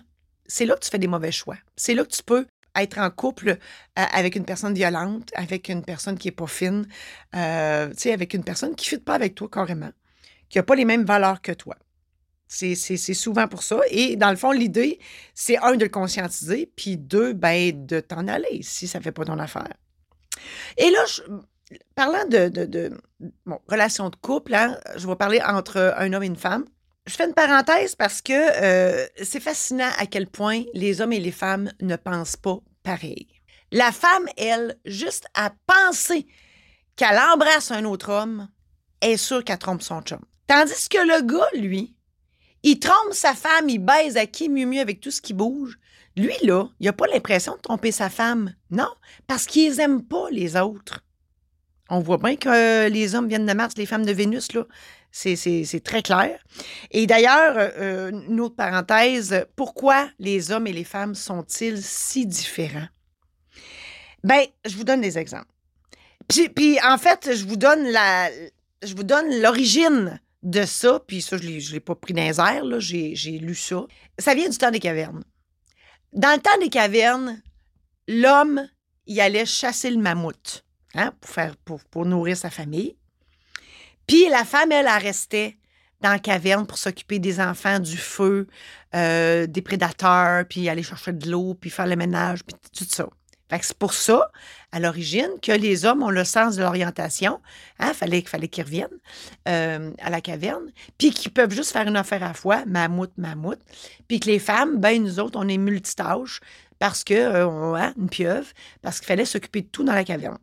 c'est 0.49 0.65
là 0.65 0.75
que 0.75 0.81
tu 0.81 0.89
fais 0.89 0.99
des 0.99 1.07
mauvais 1.07 1.31
choix. 1.31 1.55
C'est 1.77 1.93
là 1.93 2.03
que 2.03 2.09
tu 2.09 2.23
peux 2.23 2.45
être 2.75 2.97
en 2.97 3.09
couple 3.09 3.51
euh, 3.51 3.55
avec 3.95 4.35
une 4.35 4.45
personne 4.45 4.73
violente, 4.73 5.29
avec 5.35 5.69
une 5.69 5.83
personne 5.83 6.17
qui 6.17 6.27
n'est 6.27 6.33
pas 6.33 6.47
fine, 6.47 6.87
euh, 7.35 7.93
avec 8.05 8.33
une 8.33 8.43
personne 8.43 8.75
qui 8.75 8.87
ne 8.87 8.97
fit 8.97 9.03
pas 9.03 9.13
avec 9.13 9.35
toi 9.35 9.47
carrément, 9.49 9.91
qui 10.49 10.57
n'a 10.57 10.63
pas 10.63 10.75
les 10.75 10.85
mêmes 10.85 11.05
valeurs 11.05 11.41
que 11.41 11.51
toi. 11.51 11.75
C'est 12.49 13.13
souvent 13.13 13.47
pour 13.47 13.61
ça. 13.61 13.79
Et 13.91 14.15
dans 14.15 14.31
le 14.31 14.35
fond, 14.35 14.51
l'idée, 14.51 14.99
c'est 15.35 15.57
un, 15.59 15.75
de 15.75 15.85
le 15.85 15.89
conscientiser, 15.89 16.71
puis 16.75 16.97
deux, 16.97 17.33
ben, 17.33 17.85
de 17.85 17.99
t'en 17.99 18.27
aller 18.27 18.61
si 18.63 18.87
ça 18.87 18.97
ne 18.97 19.03
fait 19.03 19.11
pas 19.11 19.23
ton 19.23 19.37
affaire. 19.37 19.71
Et 20.77 20.89
là, 20.89 21.05
parlant 21.93 22.25
de, 22.25 22.47
de, 22.47 22.91
relation 23.67 24.09
de 24.09 24.15
couple, 24.15 24.55
hein, 24.55 24.79
je 24.95 25.07
vais 25.07 25.15
parler 25.15 25.41
entre 25.45 25.93
un 25.95 26.11
homme 26.11 26.23
et 26.23 26.27
une 26.27 26.35
femme. 26.35 26.65
Je 27.05 27.13
fais 27.13 27.25
une 27.25 27.33
parenthèse 27.33 27.95
parce 27.95 28.21
que 28.21 28.33
euh, 28.33 29.05
c'est 29.21 29.39
fascinant 29.39 29.89
à 29.99 30.07
quel 30.07 30.27
point 30.27 30.63
les 30.73 31.01
hommes 31.01 31.13
et 31.13 31.19
les 31.19 31.31
femmes 31.31 31.71
ne 31.81 31.95
pensent 31.95 32.37
pas 32.37 32.57
pareil. 32.83 33.27
La 33.71 33.91
femme, 33.91 34.25
elle, 34.37 34.75
juste 34.85 35.27
à 35.35 35.51
penser 35.67 36.25
qu'elle 36.95 37.17
embrasse 37.17 37.69
un 37.71 37.85
autre 37.85 38.11
homme, 38.11 38.49
est 39.01 39.17
sûre 39.17 39.43
qu'elle 39.43 39.59
trompe 39.59 39.83
son 39.83 40.01
chum. 40.01 40.19
Tandis 40.47 40.89
que 40.89 40.97
le 40.97 41.21
gars, 41.21 41.47
lui, 41.53 41.95
il 42.63 42.79
trompe 42.79 43.13
sa 43.13 43.33
femme, 43.33 43.69
il 43.69 43.79
baise 43.79 44.17
à 44.17 44.25
qui 44.25 44.49
mieux 44.49 44.65
mieux 44.65 44.81
avec 44.81 44.99
tout 44.99 45.11
ce 45.11 45.21
qui 45.21 45.33
bouge. 45.33 45.79
Lui, 46.15 46.33
là, 46.43 46.65
il 46.79 46.85
n'a 46.85 46.93
pas 46.93 47.07
l'impression 47.07 47.55
de 47.55 47.61
tromper 47.61 47.91
sa 47.91 48.09
femme. 48.09 48.53
Non, 48.71 48.89
parce 49.27 49.45
qu'ils 49.45 49.77
n'aiment 49.77 50.03
pas 50.03 50.29
les 50.31 50.57
autres. 50.57 51.05
On 51.89 51.99
voit 51.99 52.17
bien 52.17 52.35
que 52.35 52.87
les 52.89 53.15
hommes 53.15 53.27
viennent 53.27 53.45
de 53.45 53.53
Mars, 53.53 53.73
les 53.77 53.85
femmes 53.85 54.05
de 54.05 54.11
Vénus, 54.11 54.51
là. 54.53 54.65
C'est 55.11 55.83
très 55.83 56.03
clair. 56.03 56.39
Et 56.91 57.07
d'ailleurs, 57.07 57.57
euh, 57.57 57.69
euh, 57.77 58.11
une 58.11 58.39
autre 58.39 58.55
parenthèse, 58.55 59.45
pourquoi 59.55 60.07
les 60.19 60.51
hommes 60.51 60.67
et 60.67 60.73
les 60.73 60.83
femmes 60.83 61.15
sont-ils 61.15 61.81
si 61.81 62.27
différents? 62.27 62.87
Ben, 64.23 64.45
je 64.65 64.75
vous 64.75 64.83
donne 64.83 65.01
des 65.01 65.17
exemples. 65.17 65.47
Puis, 66.27 66.77
en 66.83 66.99
fait, 66.99 67.31
je 67.33 67.45
vous 67.45 67.55
donne 67.55 67.89
la, 67.89 68.29
je 68.83 68.93
vous 68.93 69.03
donne 69.03 69.41
l'origine 69.41 70.19
de 70.43 70.63
ça, 70.63 71.01
puis 71.05 71.21
ça, 71.21 71.37
je 71.37 71.47
ne 71.47 71.71
l'ai 71.71 71.79
pas 71.79 71.95
pris 71.95 72.13
dans 72.13 72.23
les 72.23 72.39
airs, 72.39 72.79
j'ai 72.79 73.39
lu 73.39 73.55
ça. 73.55 73.85
Ça 74.17 74.33
vient 74.33 74.49
du 74.49 74.57
temps 74.57 74.71
des 74.71 74.79
cavernes. 74.79 75.23
Dans 76.13 76.33
le 76.35 76.41
temps 76.41 76.57
des 76.59 76.69
cavernes, 76.69 77.41
l'homme, 78.07 78.67
il 79.05 79.19
allait 79.19 79.45
chasser 79.45 79.91
le 79.91 79.97
mammouth 79.97 80.63
hein, 80.95 81.11
pour, 81.19 81.29
faire, 81.29 81.55
pour, 81.57 81.83
pour 81.85 82.05
nourrir 82.05 82.37
sa 82.37 82.49
famille. 82.49 82.95
Puis 84.07 84.27
la 84.29 84.45
femme, 84.45 84.71
elle, 84.71 84.87
elle 84.87 85.03
restait 85.03 85.57
dans 86.01 86.11
la 86.11 86.19
caverne 86.19 86.65
pour 86.65 86.77
s'occuper 86.77 87.19
des 87.19 87.39
enfants, 87.39 87.79
du 87.79 87.97
feu, 87.97 88.47
euh, 88.95 89.45
des 89.47 89.61
prédateurs, 89.61 90.45
puis 90.47 90.69
aller 90.69 90.83
chercher 90.83 91.13
de 91.13 91.29
l'eau, 91.29 91.53
puis 91.53 91.69
faire 91.69 91.87
le 91.87 91.95
ménage, 91.95 92.43
puis 92.43 92.55
tout 92.75 92.85
ça. 92.85 93.07
C'est 93.51 93.77
pour 93.77 93.93
ça, 93.93 94.31
à 94.71 94.79
l'origine, 94.79 95.29
que 95.41 95.51
les 95.51 95.85
hommes 95.85 96.03
ont 96.03 96.09
le 96.09 96.23
sens 96.23 96.55
de 96.55 96.63
l'orientation. 96.63 97.41
Hein, 97.79 97.93
fallait, 97.93 98.21
fallait 98.21 98.47
qu'ils 98.47 98.63
reviennent 98.63 98.87
euh, 99.47 99.91
à 99.99 100.09
la 100.09 100.21
caverne. 100.21 100.71
Puis 100.97 101.11
qu'ils 101.11 101.31
peuvent 101.31 101.51
juste 101.51 101.71
faire 101.71 101.87
une 101.87 101.97
affaire 101.97 102.23
à 102.23 102.27
la 102.27 102.33
fois, 102.33 102.63
mammouth, 102.65 103.11
mammouth. 103.17 103.59
Puis 104.07 104.19
que 104.19 104.27
les 104.27 104.39
femmes, 104.39 104.77
ben 104.77 105.01
nous 105.01 105.19
autres, 105.19 105.39
on 105.39 105.47
est 105.47 105.57
multitâches 105.57 106.39
parce 106.77 107.03
que, 107.03 107.13
euh, 107.13 107.47
on 107.47 107.75
a 107.75 107.91
une 107.97 108.09
pieuvre, 108.09 108.47
parce 108.81 108.99
qu'il 108.99 109.07
fallait 109.07 109.25
s'occuper 109.25 109.61
de 109.61 109.67
tout 109.67 109.83
dans 109.83 109.93
la 109.93 110.03
caverne. 110.03 110.37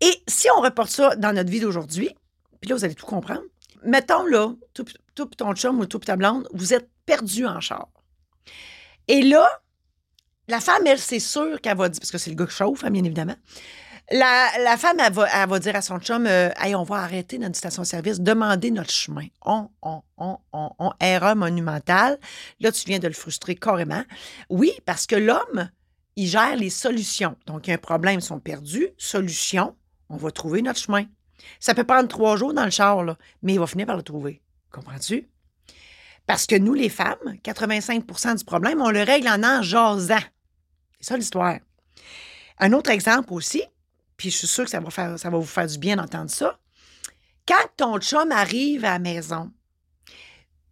Et 0.00 0.22
si 0.28 0.48
on 0.56 0.60
reporte 0.60 0.90
ça 0.90 1.16
dans 1.16 1.32
notre 1.32 1.50
vie 1.50 1.60
d'aujourd'hui, 1.60 2.14
puis 2.60 2.70
là, 2.70 2.76
vous 2.76 2.84
allez 2.84 2.94
tout 2.94 3.06
comprendre. 3.06 3.42
Mettons, 3.84 4.24
là, 4.26 4.54
tout, 4.72 4.84
ton 5.26 5.54
chum 5.54 5.80
ou 5.80 5.86
tout 5.86 5.98
ta 5.98 6.16
blonde, 6.16 6.48
vous 6.52 6.72
êtes 6.72 6.88
perdu 7.04 7.46
en 7.46 7.60
char. 7.60 7.88
Et 9.08 9.20
là, 9.22 9.46
la 10.48 10.60
femme, 10.60 10.86
elle, 10.86 10.98
c'est 10.98 11.20
sûr 11.20 11.60
qu'elle 11.60 11.76
va 11.76 11.88
dire, 11.88 12.00
parce 12.00 12.10
que 12.10 12.18
c'est 12.18 12.30
le 12.30 12.36
gars 12.36 12.46
qui 12.46 12.54
chauffe, 12.54 12.84
hein, 12.84 12.90
bien 12.90 13.04
évidemment. 13.04 13.36
La, 14.10 14.76
femme, 14.76 14.98
elle 15.00 15.12
va, 15.48 15.58
dire 15.58 15.76
à 15.76 15.80
son 15.80 15.98
chum 15.98 16.26
euh, 16.26 16.50
Hey, 16.58 16.74
on 16.74 16.82
va 16.82 16.96
arrêter 16.96 17.38
notre 17.38 17.56
station-service, 17.56 18.20
demander 18.20 18.70
notre 18.70 18.90
chemin. 18.90 19.26
On, 19.46 19.70
on, 19.80 20.02
on, 20.18 20.36
on, 20.52 20.70
on, 20.78 20.92
erreur 21.00 21.34
monumentale. 21.36 22.18
Là, 22.60 22.70
tu 22.70 22.84
viens 22.84 22.98
de 22.98 23.08
le 23.08 23.14
frustrer 23.14 23.54
carrément. 23.54 24.02
Oui, 24.50 24.72
parce 24.84 25.06
que 25.06 25.16
l'homme, 25.16 25.70
il 26.16 26.26
gère 26.26 26.54
les 26.56 26.68
solutions. 26.68 27.36
Donc, 27.46 27.66
il 27.66 27.70
y 27.70 27.72
a 27.72 27.76
un 27.76 27.78
problème, 27.78 28.18
ils 28.18 28.22
sont 28.22 28.40
perdus. 28.40 28.88
Solution, 28.98 29.74
on 30.10 30.16
va 30.16 30.30
trouver 30.30 30.60
notre 30.60 30.80
chemin. 30.80 31.06
Ça 31.58 31.74
peut 31.74 31.84
prendre 31.84 32.08
trois 32.08 32.36
jours 32.36 32.52
dans 32.52 32.64
le 32.64 32.70
char, 32.70 33.02
là, 33.04 33.16
mais 33.42 33.54
il 33.54 33.58
va 33.58 33.66
finir 33.66 33.86
par 33.86 33.96
le 33.96 34.02
trouver. 34.02 34.42
Comprends-tu? 34.70 35.30
Parce 36.26 36.46
que 36.46 36.56
nous, 36.56 36.74
les 36.74 36.88
femmes, 36.88 37.16
85% 37.42 38.38
du 38.38 38.44
problème, 38.44 38.82
on 38.82 38.90
le 38.90 39.02
règle 39.02 39.28
en 39.28 39.42
en 39.42 39.62
jasant. 39.62 40.16
C'est 41.04 41.10
ça 41.10 41.16
l'histoire. 41.18 41.58
Un 42.58 42.72
autre 42.72 42.88
exemple 42.88 43.34
aussi, 43.34 43.62
puis 44.16 44.30
je 44.30 44.38
suis 44.38 44.46
sûre 44.46 44.64
que 44.64 44.70
ça 44.70 44.80
va, 44.80 45.36
vous 45.36 45.44
faire 45.44 45.66
du 45.66 45.76
bien 45.76 45.96
d'entendre 45.96 46.30
ça. 46.30 46.58
Quand 47.46 47.66
ton 47.76 47.98
chum 47.98 48.32
arrive 48.32 48.86
à 48.86 48.92
la 48.92 48.98
maison 48.98 49.52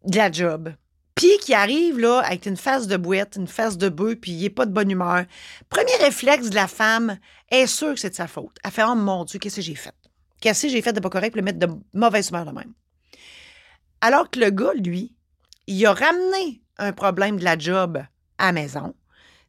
de 0.07 0.17
la 0.17 0.33
job, 0.33 0.73
puis 1.15 1.37
qu'il 1.43 1.53
arrive 1.53 1.99
là 1.99 2.21
avec 2.21 2.47
une 2.47 2.57
face 2.57 2.87
de 2.87 2.97
boîte, 2.97 3.37
une 3.37 3.47
face 3.47 3.77
de 3.77 3.91
bœuf, 3.91 4.15
puis 4.15 4.33
il 4.33 4.41
n'est 4.41 4.49
pas 4.49 4.65
de 4.65 4.73
bonne 4.73 4.91
humeur, 4.91 5.27
premier 5.69 5.97
réflexe 5.97 6.49
de 6.49 6.55
la 6.55 6.67
femme 6.67 7.19
est 7.51 7.67
sûr 7.67 7.93
que 7.93 8.01
c'est 8.01 8.09
de 8.09 8.15
sa 8.15 8.27
faute. 8.27 8.57
Elle 8.65 8.71
fait 8.71 8.85
Oh 8.89 8.95
mon 8.95 9.27
Dieu, 9.27 9.39
qu'est-ce 9.39 9.57
que 9.57 9.61
j'ai 9.63 9.75
fait? 9.75 9.95
Qu'est-ce 10.41 10.63
que 10.63 10.69
j'ai 10.71 10.81
fait 10.81 10.95
de 10.95 11.01
pas 11.01 11.11
correct 11.11 11.33
pour 11.33 11.41
le 11.41 11.45
mettre 11.45 11.59
de 11.59 11.69
mauvaise 11.93 12.31
humeur 12.31 12.47
de 12.47 12.53
même? 12.53 12.73
Alors 14.01 14.31
que 14.31 14.41
le 14.41 14.49
gars, 14.49 14.73
lui, 14.73 15.15
il 15.67 15.85
a 15.85 15.93
ramené 15.93 16.63
un 16.79 16.93
problème 16.93 17.39
de 17.39 17.45
la 17.45 17.59
job 17.59 18.03
à 18.39 18.47
la 18.47 18.53
maison. 18.53 18.95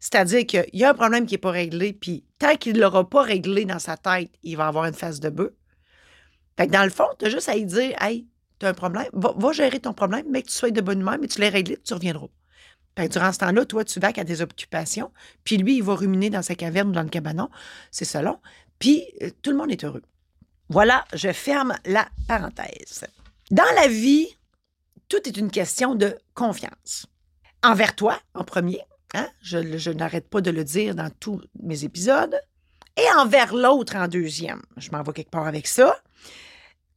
C'est-à-dire 0.04 0.46
qu'il 0.46 0.66
y 0.74 0.84
a 0.84 0.90
un 0.90 0.94
problème 0.94 1.26
qui 1.26 1.36
n'est 1.36 1.38
pas 1.38 1.52
réglé, 1.52 1.94
puis 1.94 2.26
tant 2.38 2.58
qu'il 2.58 2.74
ne 2.74 2.82
l'aura 2.82 3.10
pas 3.10 3.22
réglé 3.22 3.64
dans 3.64 3.80
sa 3.80 3.96
tête, 3.96 4.32
il 4.44 4.58
va 4.58 4.68
avoir 4.68 4.84
une 4.84 4.94
face 4.94 5.22
de 5.22 5.30
bœuf. 5.30 5.52
Fait 6.58 6.68
que 6.68 6.74
dans 6.74 6.84
le 6.84 6.90
fond, 6.90 7.06
tu 7.18 7.24
as 7.24 7.30
juste 7.30 7.48
à 7.48 7.56
lui 7.56 7.64
dire 7.64 7.96
Hey, 8.02 8.28
tu 8.60 8.66
as 8.66 8.70
un 8.70 8.74
problème, 8.74 9.08
va, 9.14 9.52
gérer 9.54 9.80
ton 9.80 9.94
problème, 9.94 10.26
mais 10.30 10.42
que 10.42 10.48
tu 10.48 10.56
sois 10.56 10.72
de 10.72 10.82
bonne 10.82 11.00
humeur, 11.00 11.18
mais 11.22 11.28
tu 11.28 11.40
l'as 11.40 11.50
réglé, 11.50 11.78
tu 11.82 11.94
reviendras. 11.94 12.28
Durant 12.98 13.32
ce 13.32 13.40
temps-là, 13.40 13.64
toi, 13.64 13.86
tu 13.86 14.02
vas 14.02 14.12
à 14.14 14.24
des 14.26 14.42
occupations, 14.42 15.10
puis 15.46 15.56
lui, 15.56 15.78
il 15.78 15.84
va 15.84 15.96
ruminer 15.96 16.30
dans 16.30 16.42
sa 16.42 16.56
caverne 16.56 16.90
ou 16.90 16.92
dans 16.92 17.04
le 17.04 17.08
cabanon, 17.08 17.50
c'est 17.90 18.04
selon, 18.04 18.42
puis 18.80 19.06
euh, 19.22 19.30
tout 19.42 19.52
le 19.52 19.58
monde 19.58 19.72
est 19.72 19.86
heureux. 19.86 20.04
Voilà, 20.68 21.06
je 21.14 21.32
ferme 21.32 21.78
la 21.86 22.10
parenthèse. 22.28 23.06
Dans 23.52 23.64
la 23.78 23.88
vie, 23.88 24.28
tout 25.08 25.26
est 25.30 25.38
une 25.38 25.50
question 25.50 25.96
de 25.96 26.18
confiance. 26.34 27.06
Envers 27.64 27.96
toi, 27.96 28.20
en 28.34 28.44
premier, 28.44 28.82
hein, 29.14 29.28
je, 29.42 29.90
n'arrête 29.92 30.30
pas 30.30 30.42
de 30.42 30.52
le 30.52 30.64
dire 30.64 30.96
dans 30.96 31.10
tous 31.20 31.42
mes 31.62 31.84
épisodes, 31.84 32.40
et 32.96 33.06
envers 33.18 33.54
l'autre 33.54 33.96
en 33.96 34.08
deuxième. 34.08 34.62
Je 34.78 34.92
m'en 34.92 35.04
vais 35.04 35.14
quelque 35.14 35.32
part 35.32 35.48
avec 35.48 35.68
ça. 35.68 35.96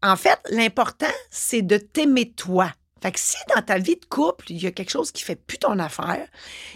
En 0.03 0.17
fait, 0.17 0.39
l'important, 0.51 1.07
c'est 1.31 1.63
de 1.63 1.79
t'aimer 1.79 2.33
toi. 2.33 2.73
Fait 3.03 3.13
que 3.13 3.21
si 3.21 3.37
dans 3.55 3.63
ta 3.63 3.79
vie 3.79 3.97
de 3.97 4.05
couple, 4.07 4.51
il 4.51 4.63
y 4.63 4.67
a 4.67 4.71
quelque 4.73 4.91
chose 4.91 5.13
qui 5.13 5.23
fait 5.23 5.37
plus 5.37 5.59
ton 5.59 5.79
affaire, 5.79 6.29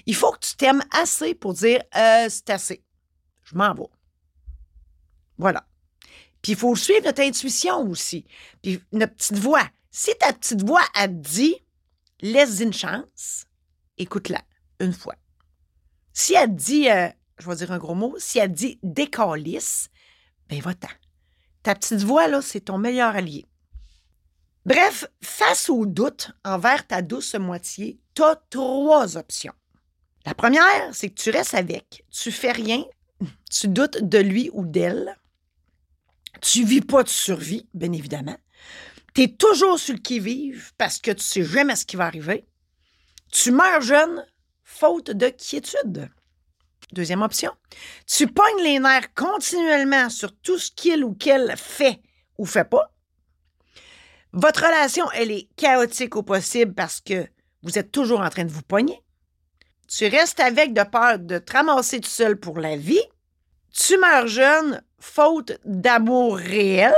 il 0.06 0.14
faut 0.14 0.32
que 0.32 0.40
tu 0.40 0.56
t'aimes 0.56 0.82
assez 0.90 1.34
pour 1.34 1.54
dire 1.54 1.82
euh, 1.96 2.26
c'est 2.28 2.50
assez. 2.50 2.82
Je 3.44 3.56
m'en 3.56 3.74
vais. 3.74 3.88
Voilà. 5.38 5.66
Puis 6.42 6.52
il 6.52 6.58
faut 6.58 6.74
suivre 6.76 7.04
notre 7.04 7.22
intuition 7.22 7.80
aussi. 7.88 8.26
Puis 8.62 8.80
notre 8.92 9.14
petite 9.14 9.38
voix. 9.38 9.66
Si 9.90 10.12
ta 10.18 10.32
petite 10.32 10.62
voix 10.62 10.84
a 10.94 11.08
dit 11.08 11.56
laisse 12.20 12.60
une 12.60 12.72
chance, 12.72 13.46
écoute-la 13.98 14.42
une 14.78 14.92
fois. 14.92 15.14
Si 16.22 16.34
elle 16.34 16.54
dit, 16.54 16.90
euh, 16.90 17.08
je 17.38 17.48
vais 17.48 17.56
dire 17.56 17.72
un 17.72 17.78
gros 17.78 17.94
mot, 17.94 18.14
si 18.18 18.38
elle 18.38 18.52
dit 18.52 18.78
décalisse, 18.82 19.88
ben 20.50 20.60
va-t'en. 20.60 20.90
Ta 21.62 21.74
petite 21.74 22.02
voix, 22.02 22.28
là, 22.28 22.42
c'est 22.42 22.60
ton 22.60 22.76
meilleur 22.76 23.16
allié. 23.16 23.46
Bref, 24.66 25.06
face 25.22 25.70
au 25.70 25.86
doute 25.86 26.32
envers 26.44 26.86
ta 26.86 27.00
douce 27.00 27.36
moitié, 27.36 28.02
tu 28.14 28.22
as 28.22 28.36
trois 28.50 29.16
options. 29.16 29.54
La 30.26 30.34
première, 30.34 30.90
c'est 30.92 31.08
que 31.08 31.22
tu 31.22 31.30
restes 31.30 31.54
avec, 31.54 32.04
tu 32.10 32.30
fais 32.30 32.52
rien, 32.52 32.84
tu 33.50 33.68
doutes 33.68 34.04
de 34.04 34.18
lui 34.18 34.50
ou 34.52 34.66
d'elle, 34.66 35.16
tu 36.42 36.66
vis 36.66 36.82
pas 36.82 37.02
de 37.02 37.08
survie, 37.08 37.66
bien 37.72 37.92
évidemment. 37.92 38.36
Tu 39.14 39.22
es 39.22 39.28
toujours 39.28 39.78
sur 39.78 39.94
le 39.94 40.00
qui-vive 40.00 40.72
parce 40.76 40.98
que 40.98 41.12
tu 41.12 41.24
sais 41.24 41.44
jamais 41.44 41.76
ce 41.76 41.86
qui 41.86 41.96
va 41.96 42.04
arriver. 42.04 42.46
Tu 43.32 43.52
meurs 43.52 43.80
jeune, 43.80 44.22
faute 44.80 45.10
de 45.10 45.28
quiétude. 45.28 46.08
Deuxième 46.92 47.20
option, 47.20 47.52
tu 48.06 48.26
pognes 48.26 48.62
les 48.62 48.78
nerfs 48.78 49.12
continuellement 49.14 50.08
sur 50.08 50.34
tout 50.40 50.58
ce 50.58 50.70
qu'il 50.70 51.04
ou 51.04 51.12
qu'elle 51.12 51.54
fait 51.58 52.00
ou 52.38 52.46
fait 52.46 52.64
pas. 52.64 52.90
Votre 54.32 54.64
relation, 54.64 55.04
elle 55.12 55.32
est 55.32 55.48
chaotique 55.56 56.16
au 56.16 56.22
possible 56.22 56.74
parce 56.74 57.02
que 57.02 57.28
vous 57.62 57.78
êtes 57.78 57.92
toujours 57.92 58.22
en 58.22 58.30
train 58.30 58.46
de 58.46 58.50
vous 58.50 58.62
pogner. 58.62 59.02
Tu 59.86 60.06
restes 60.06 60.40
avec 60.40 60.72
de 60.72 60.82
peur 60.82 61.18
de 61.18 61.38
te 61.38 61.52
ramasser 61.52 62.00
tout 62.00 62.08
seul 62.08 62.40
pour 62.40 62.58
la 62.58 62.76
vie. 62.76 63.04
Tu 63.72 63.98
meurs 63.98 64.28
jeune, 64.28 64.82
faute 64.98 65.52
d'amour 65.66 66.36
réel. 66.36 66.94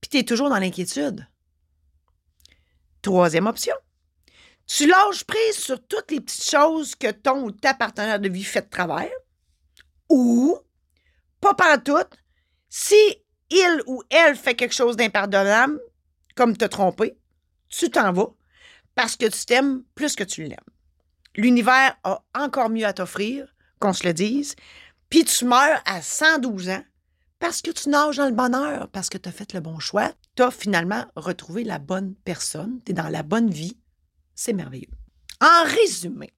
Puis 0.00 0.08
tu 0.08 0.18
es 0.18 0.24
toujours 0.24 0.50
dans 0.50 0.58
l'inquiétude. 0.58 1.26
Troisième 3.02 3.48
option. 3.48 3.74
Tu 4.66 4.86
lâches 4.86 5.24
prise 5.24 5.56
sur 5.56 5.84
toutes 5.86 6.10
les 6.10 6.20
petites 6.20 6.48
choses 6.48 6.94
que 6.94 7.10
ton 7.10 7.44
ou 7.44 7.50
ta 7.50 7.74
partenaire 7.74 8.20
de 8.20 8.28
vie 8.28 8.44
fait 8.44 8.62
de 8.62 8.70
travers. 8.70 9.10
Ou, 10.08 10.58
pas 11.40 11.78
tout, 11.78 11.98
si 12.68 12.96
il 13.50 13.82
ou 13.86 14.02
elle 14.10 14.36
fait 14.36 14.54
quelque 14.54 14.74
chose 14.74 14.96
d'impardonnable, 14.96 15.78
comme 16.34 16.56
te 16.56 16.64
tromper, 16.64 17.16
tu 17.68 17.90
t'en 17.90 18.12
vas 18.12 18.32
parce 18.94 19.16
que 19.16 19.26
tu 19.26 19.44
t'aimes 19.44 19.82
plus 19.94 20.16
que 20.16 20.24
tu 20.24 20.44
l'aimes. 20.44 20.58
L'univers 21.36 21.96
a 22.04 22.22
encore 22.34 22.70
mieux 22.70 22.86
à 22.86 22.92
t'offrir, 22.92 23.54
qu'on 23.80 23.92
se 23.92 24.06
le 24.06 24.14
dise, 24.14 24.54
puis 25.10 25.24
tu 25.24 25.44
meurs 25.44 25.82
à 25.84 26.00
112 26.00 26.68
ans 26.70 26.84
parce 27.38 27.60
que 27.60 27.70
tu 27.70 27.88
nages 27.88 28.16
dans 28.16 28.26
le 28.26 28.32
bonheur, 28.32 28.88
parce 28.88 29.08
que 29.08 29.18
tu 29.18 29.28
as 29.28 29.32
fait 29.32 29.52
le 29.52 29.60
bon 29.60 29.78
choix, 29.78 30.12
tu 30.36 30.42
as 30.42 30.50
finalement 30.50 31.04
retrouvé 31.16 31.64
la 31.64 31.78
bonne 31.78 32.14
personne, 32.24 32.80
tu 32.84 32.92
es 32.92 32.94
dans 32.94 33.08
la 33.08 33.22
bonne 33.22 33.50
vie. 33.50 33.76
C'est 34.34 34.52
merveilleux. 34.52 34.88
En 35.40 35.64
résumé, 35.64 36.32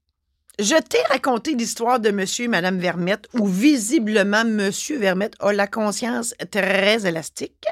je 0.58 0.74
t'ai 0.82 1.02
raconté 1.10 1.54
l'histoire 1.54 2.00
de 2.00 2.10
Monsieur 2.10 2.46
et 2.46 2.48
Madame 2.48 2.78
Vermette, 2.78 3.28
où 3.34 3.46
visiblement 3.46 4.44
Monsieur 4.44 4.98
Vermette 4.98 5.34
a 5.40 5.52
la 5.52 5.66
conscience 5.66 6.34
très 6.50 7.06
élastique. 7.06 7.66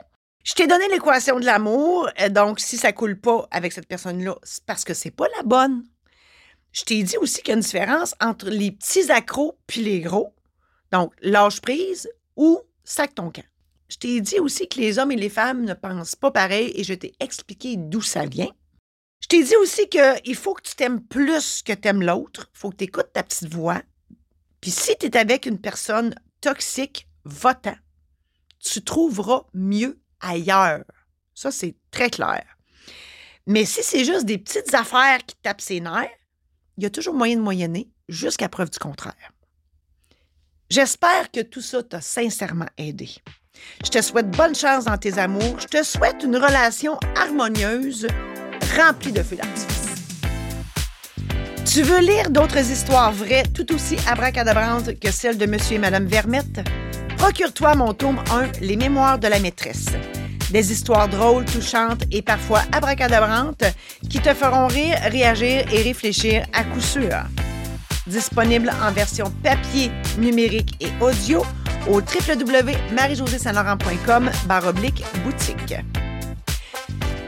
Je 0.45 0.53
t'ai 0.53 0.67
donné 0.67 0.87
l'équation 0.89 1.41
de 1.41 1.47
l'amour, 1.47 2.11
euh, 2.21 2.29
donc 2.29 2.61
si 2.61 2.77
ça 2.77 2.93
coule 2.93 3.19
pas 3.19 3.49
avec 3.51 3.73
cette 3.73 3.89
personne-là, 3.89 4.37
c'est 4.43 4.63
parce 4.65 4.85
que 4.85 4.93
c'est 4.93 5.11
pas 5.11 5.27
la 5.39 5.43
bonne. 5.43 5.85
Je 6.73 6.83
t'ai 6.83 7.03
dit 7.03 7.17
aussi 7.17 7.41
qu'il 7.41 7.49
y 7.49 7.53
a 7.53 7.55
une 7.55 7.61
différence 7.61 8.15
entre 8.21 8.51
les 8.51 8.71
petits 8.71 9.11
accros 9.11 9.57
puis 9.67 9.83
les 9.83 10.01
gros. 10.01 10.35
Donc, 10.93 11.15
lâche 11.23 11.63
prise 11.63 12.11
ou 12.37 12.61
sac 12.85 13.15
ton 13.15 13.31
camp. 13.31 13.47
Je 13.89 13.97
t'ai 13.97 14.21
dit 14.21 14.39
aussi 14.39 14.69
que 14.69 14.81
les 14.81 14.99
hommes 14.99 15.13
et 15.13 15.17
les 15.17 15.31
femmes 15.31 15.65
ne 15.65 15.73
pensent 15.73 16.17
pas 16.17 16.31
pareil 16.31 16.73
et 16.75 16.85
je 16.85 16.93
t'ai 16.93 17.15
expliqué 17.21 17.77
d'où 17.79 18.03
ça 18.03 18.27
vient. 18.27 18.51
Je 19.25 19.29
t'ai 19.29 19.43
dit 19.43 19.57
aussi 19.57 19.89
qu'il 19.89 20.37
faut 20.37 20.53
que 20.53 20.61
tu 20.61 20.75
t'aimes 20.75 21.01
plus 21.01 21.63
que 21.63 21.73
tu 21.73 21.89
aimes 21.89 22.03
l'autre. 22.03 22.51
Il 22.55 22.59
faut 22.59 22.69
que 22.69 22.77
tu 22.77 22.85
écoutes 22.85 23.11
ta 23.15 23.23
petite 23.23 23.51
voix. 23.51 23.81
Puis 24.61 24.71
si 24.71 24.95
tu 24.99 25.07
es 25.07 25.17
avec 25.17 25.47
une 25.47 25.59
personne 25.59 26.15
toxique, 26.43 27.09
votant, 27.25 27.77
tu 28.61 28.85
trouveras 28.85 29.45
mieux 29.55 29.99
ailleurs. 30.21 30.85
Ça, 31.33 31.51
c'est 31.51 31.75
très 31.91 32.11
clair. 32.11 32.45
Mais 33.47 33.65
si 33.65 33.83
c'est 33.83 34.05
juste 34.05 34.27
des 34.27 34.37
petites 34.37 34.75
affaires 34.75 35.25
qui 35.25 35.37
tapent 35.37 35.63
ses 35.63 35.81
nerfs, 35.81 36.11
il 36.77 36.83
y 36.83 36.87
a 36.87 36.91
toujours 36.91 37.15
moyen 37.15 37.37
de 37.37 37.41
moyenner 37.41 37.89
jusqu'à 38.11 38.51
preuve 38.51 38.69
du 38.69 38.79
contraire. 38.79 39.33
J'espère 40.69 41.31
que 41.31 41.41
tout 41.41 41.63
ça 41.63 41.83
t'a 41.83 42.03
sincèrement 42.03 42.69
aidé. 42.77 43.09
Je 43.83 43.89
te 43.89 44.03
souhaite 44.03 44.31
bonne 44.33 44.55
chance 44.55 44.85
dans 44.85 44.99
tes 44.99 45.17
amours. 45.17 45.61
Je 45.61 45.67
te 45.67 45.83
souhaite 45.83 46.23
une 46.23 46.37
relation 46.37 46.99
harmonieuse, 47.17 48.07
remplie 48.75 49.13
de 49.13 49.23
feux 49.23 49.37
Tu 51.65 51.83
veux 51.83 52.01
lire 52.01 52.31
d'autres 52.31 52.71
histoires 52.71 53.13
vraies 53.13 53.45
tout 53.55 53.75
aussi 53.75 53.97
abracadabrantes 54.11 54.99
que 54.99 55.11
celles 55.11 55.39
de 55.39 55.47
Monsieur 55.47 55.77
et 55.77 55.79
Madame 55.79 56.05
Vermette? 56.07 56.61
Procure-toi 57.17 57.75
mon 57.75 57.95
tome 57.95 58.21
1, 58.31 58.61
Les 58.61 58.77
Mémoires 58.77 59.19
de 59.19 59.29
la 59.29 59.39
maîtresse. 59.39 59.87
Des 60.51 60.73
histoires 60.73 61.09
drôles, 61.09 61.47
touchantes 61.47 62.03
et 62.13 62.21
parfois 62.23 62.63
abracadabrantes 62.73 63.65
qui 64.11 64.21
te 64.21 64.35
feront 64.35 64.67
rire, 64.67 64.99
réagir 65.11 65.65
et 65.73 65.83
réfléchir 65.83 66.45
à 66.53 66.65
coup 66.65 66.81
sûr. 66.81 67.17
Disponible 68.07 68.71
en 68.87 68.93
version 68.93 69.33
papier, 69.43 69.91
numérique 70.19 70.75
et 70.81 70.91
audio 71.01 71.43
au 71.89 72.01
www.marijosésaint-laurent.com 72.01 74.31
boutique. 75.25 75.75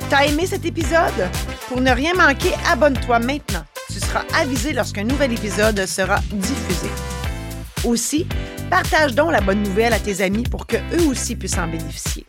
T'as 0.09 0.27
aimé 0.27 0.47
cet 0.47 0.65
épisode? 0.65 1.29
Pour 1.69 1.81
ne 1.81 1.91
rien 1.91 2.15
manquer, 2.15 2.53
abonne-toi 2.71 3.19
maintenant. 3.19 3.65
Tu 3.89 3.99
seras 3.99 4.23
avisé 4.39 4.73
lorsqu'un 4.73 5.03
nouvel 5.03 5.33
épisode 5.33 5.85
sera 5.85 6.21
diffusé. 6.31 6.89
Aussi, 7.83 8.25
partage 8.71 9.17
donc 9.17 9.33
la 9.33 9.41
bonne 9.41 9.65
nouvelle 9.65 9.93
à 9.93 9.99
tes 9.99 10.23
amis 10.23 10.45
pour 10.45 10.69
que 10.69 10.77
eux 10.77 11.09
aussi 11.09 11.35
puissent 11.35 11.59
en 11.59 11.67
bénéficier. 11.67 12.25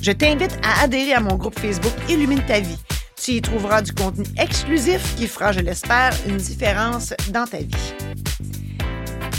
Je 0.00 0.12
t'invite 0.12 0.56
à 0.62 0.84
adhérer 0.84 1.14
à 1.14 1.20
mon 1.20 1.34
groupe 1.34 1.58
Facebook 1.58 1.94
Illumine 2.08 2.44
ta 2.46 2.60
vie. 2.60 2.78
Tu 3.20 3.32
y 3.32 3.42
trouveras 3.42 3.82
du 3.82 3.92
contenu 3.92 4.24
exclusif 4.38 5.16
qui 5.16 5.26
fera, 5.26 5.50
je 5.50 5.60
l'espère, 5.60 6.12
une 6.28 6.36
différence 6.36 7.12
dans 7.30 7.44
ta 7.44 7.58
vie. 7.58 7.94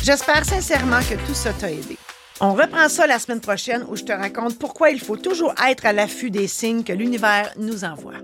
J'espère 0.03 0.43
sincèrement 0.43 0.99
que 0.99 1.15
tout 1.25 1.33
ça 1.33 1.53
t'a 1.53 1.71
aidé. 1.71 1.97
On 2.41 2.53
reprend 2.53 2.89
ça 2.89 3.07
la 3.07 3.19
semaine 3.19 3.41
prochaine 3.41 3.85
où 3.89 3.95
je 3.95 4.03
te 4.03 4.11
raconte 4.11 4.57
pourquoi 4.57 4.89
il 4.89 4.99
faut 4.99 5.17
toujours 5.17 5.53
être 5.67 5.85
à 5.85 5.93
l'affût 5.93 6.31
des 6.31 6.47
signes 6.47 6.83
que 6.83 6.93
l'univers 6.93 7.53
nous 7.57 7.83
envoie. 7.83 8.15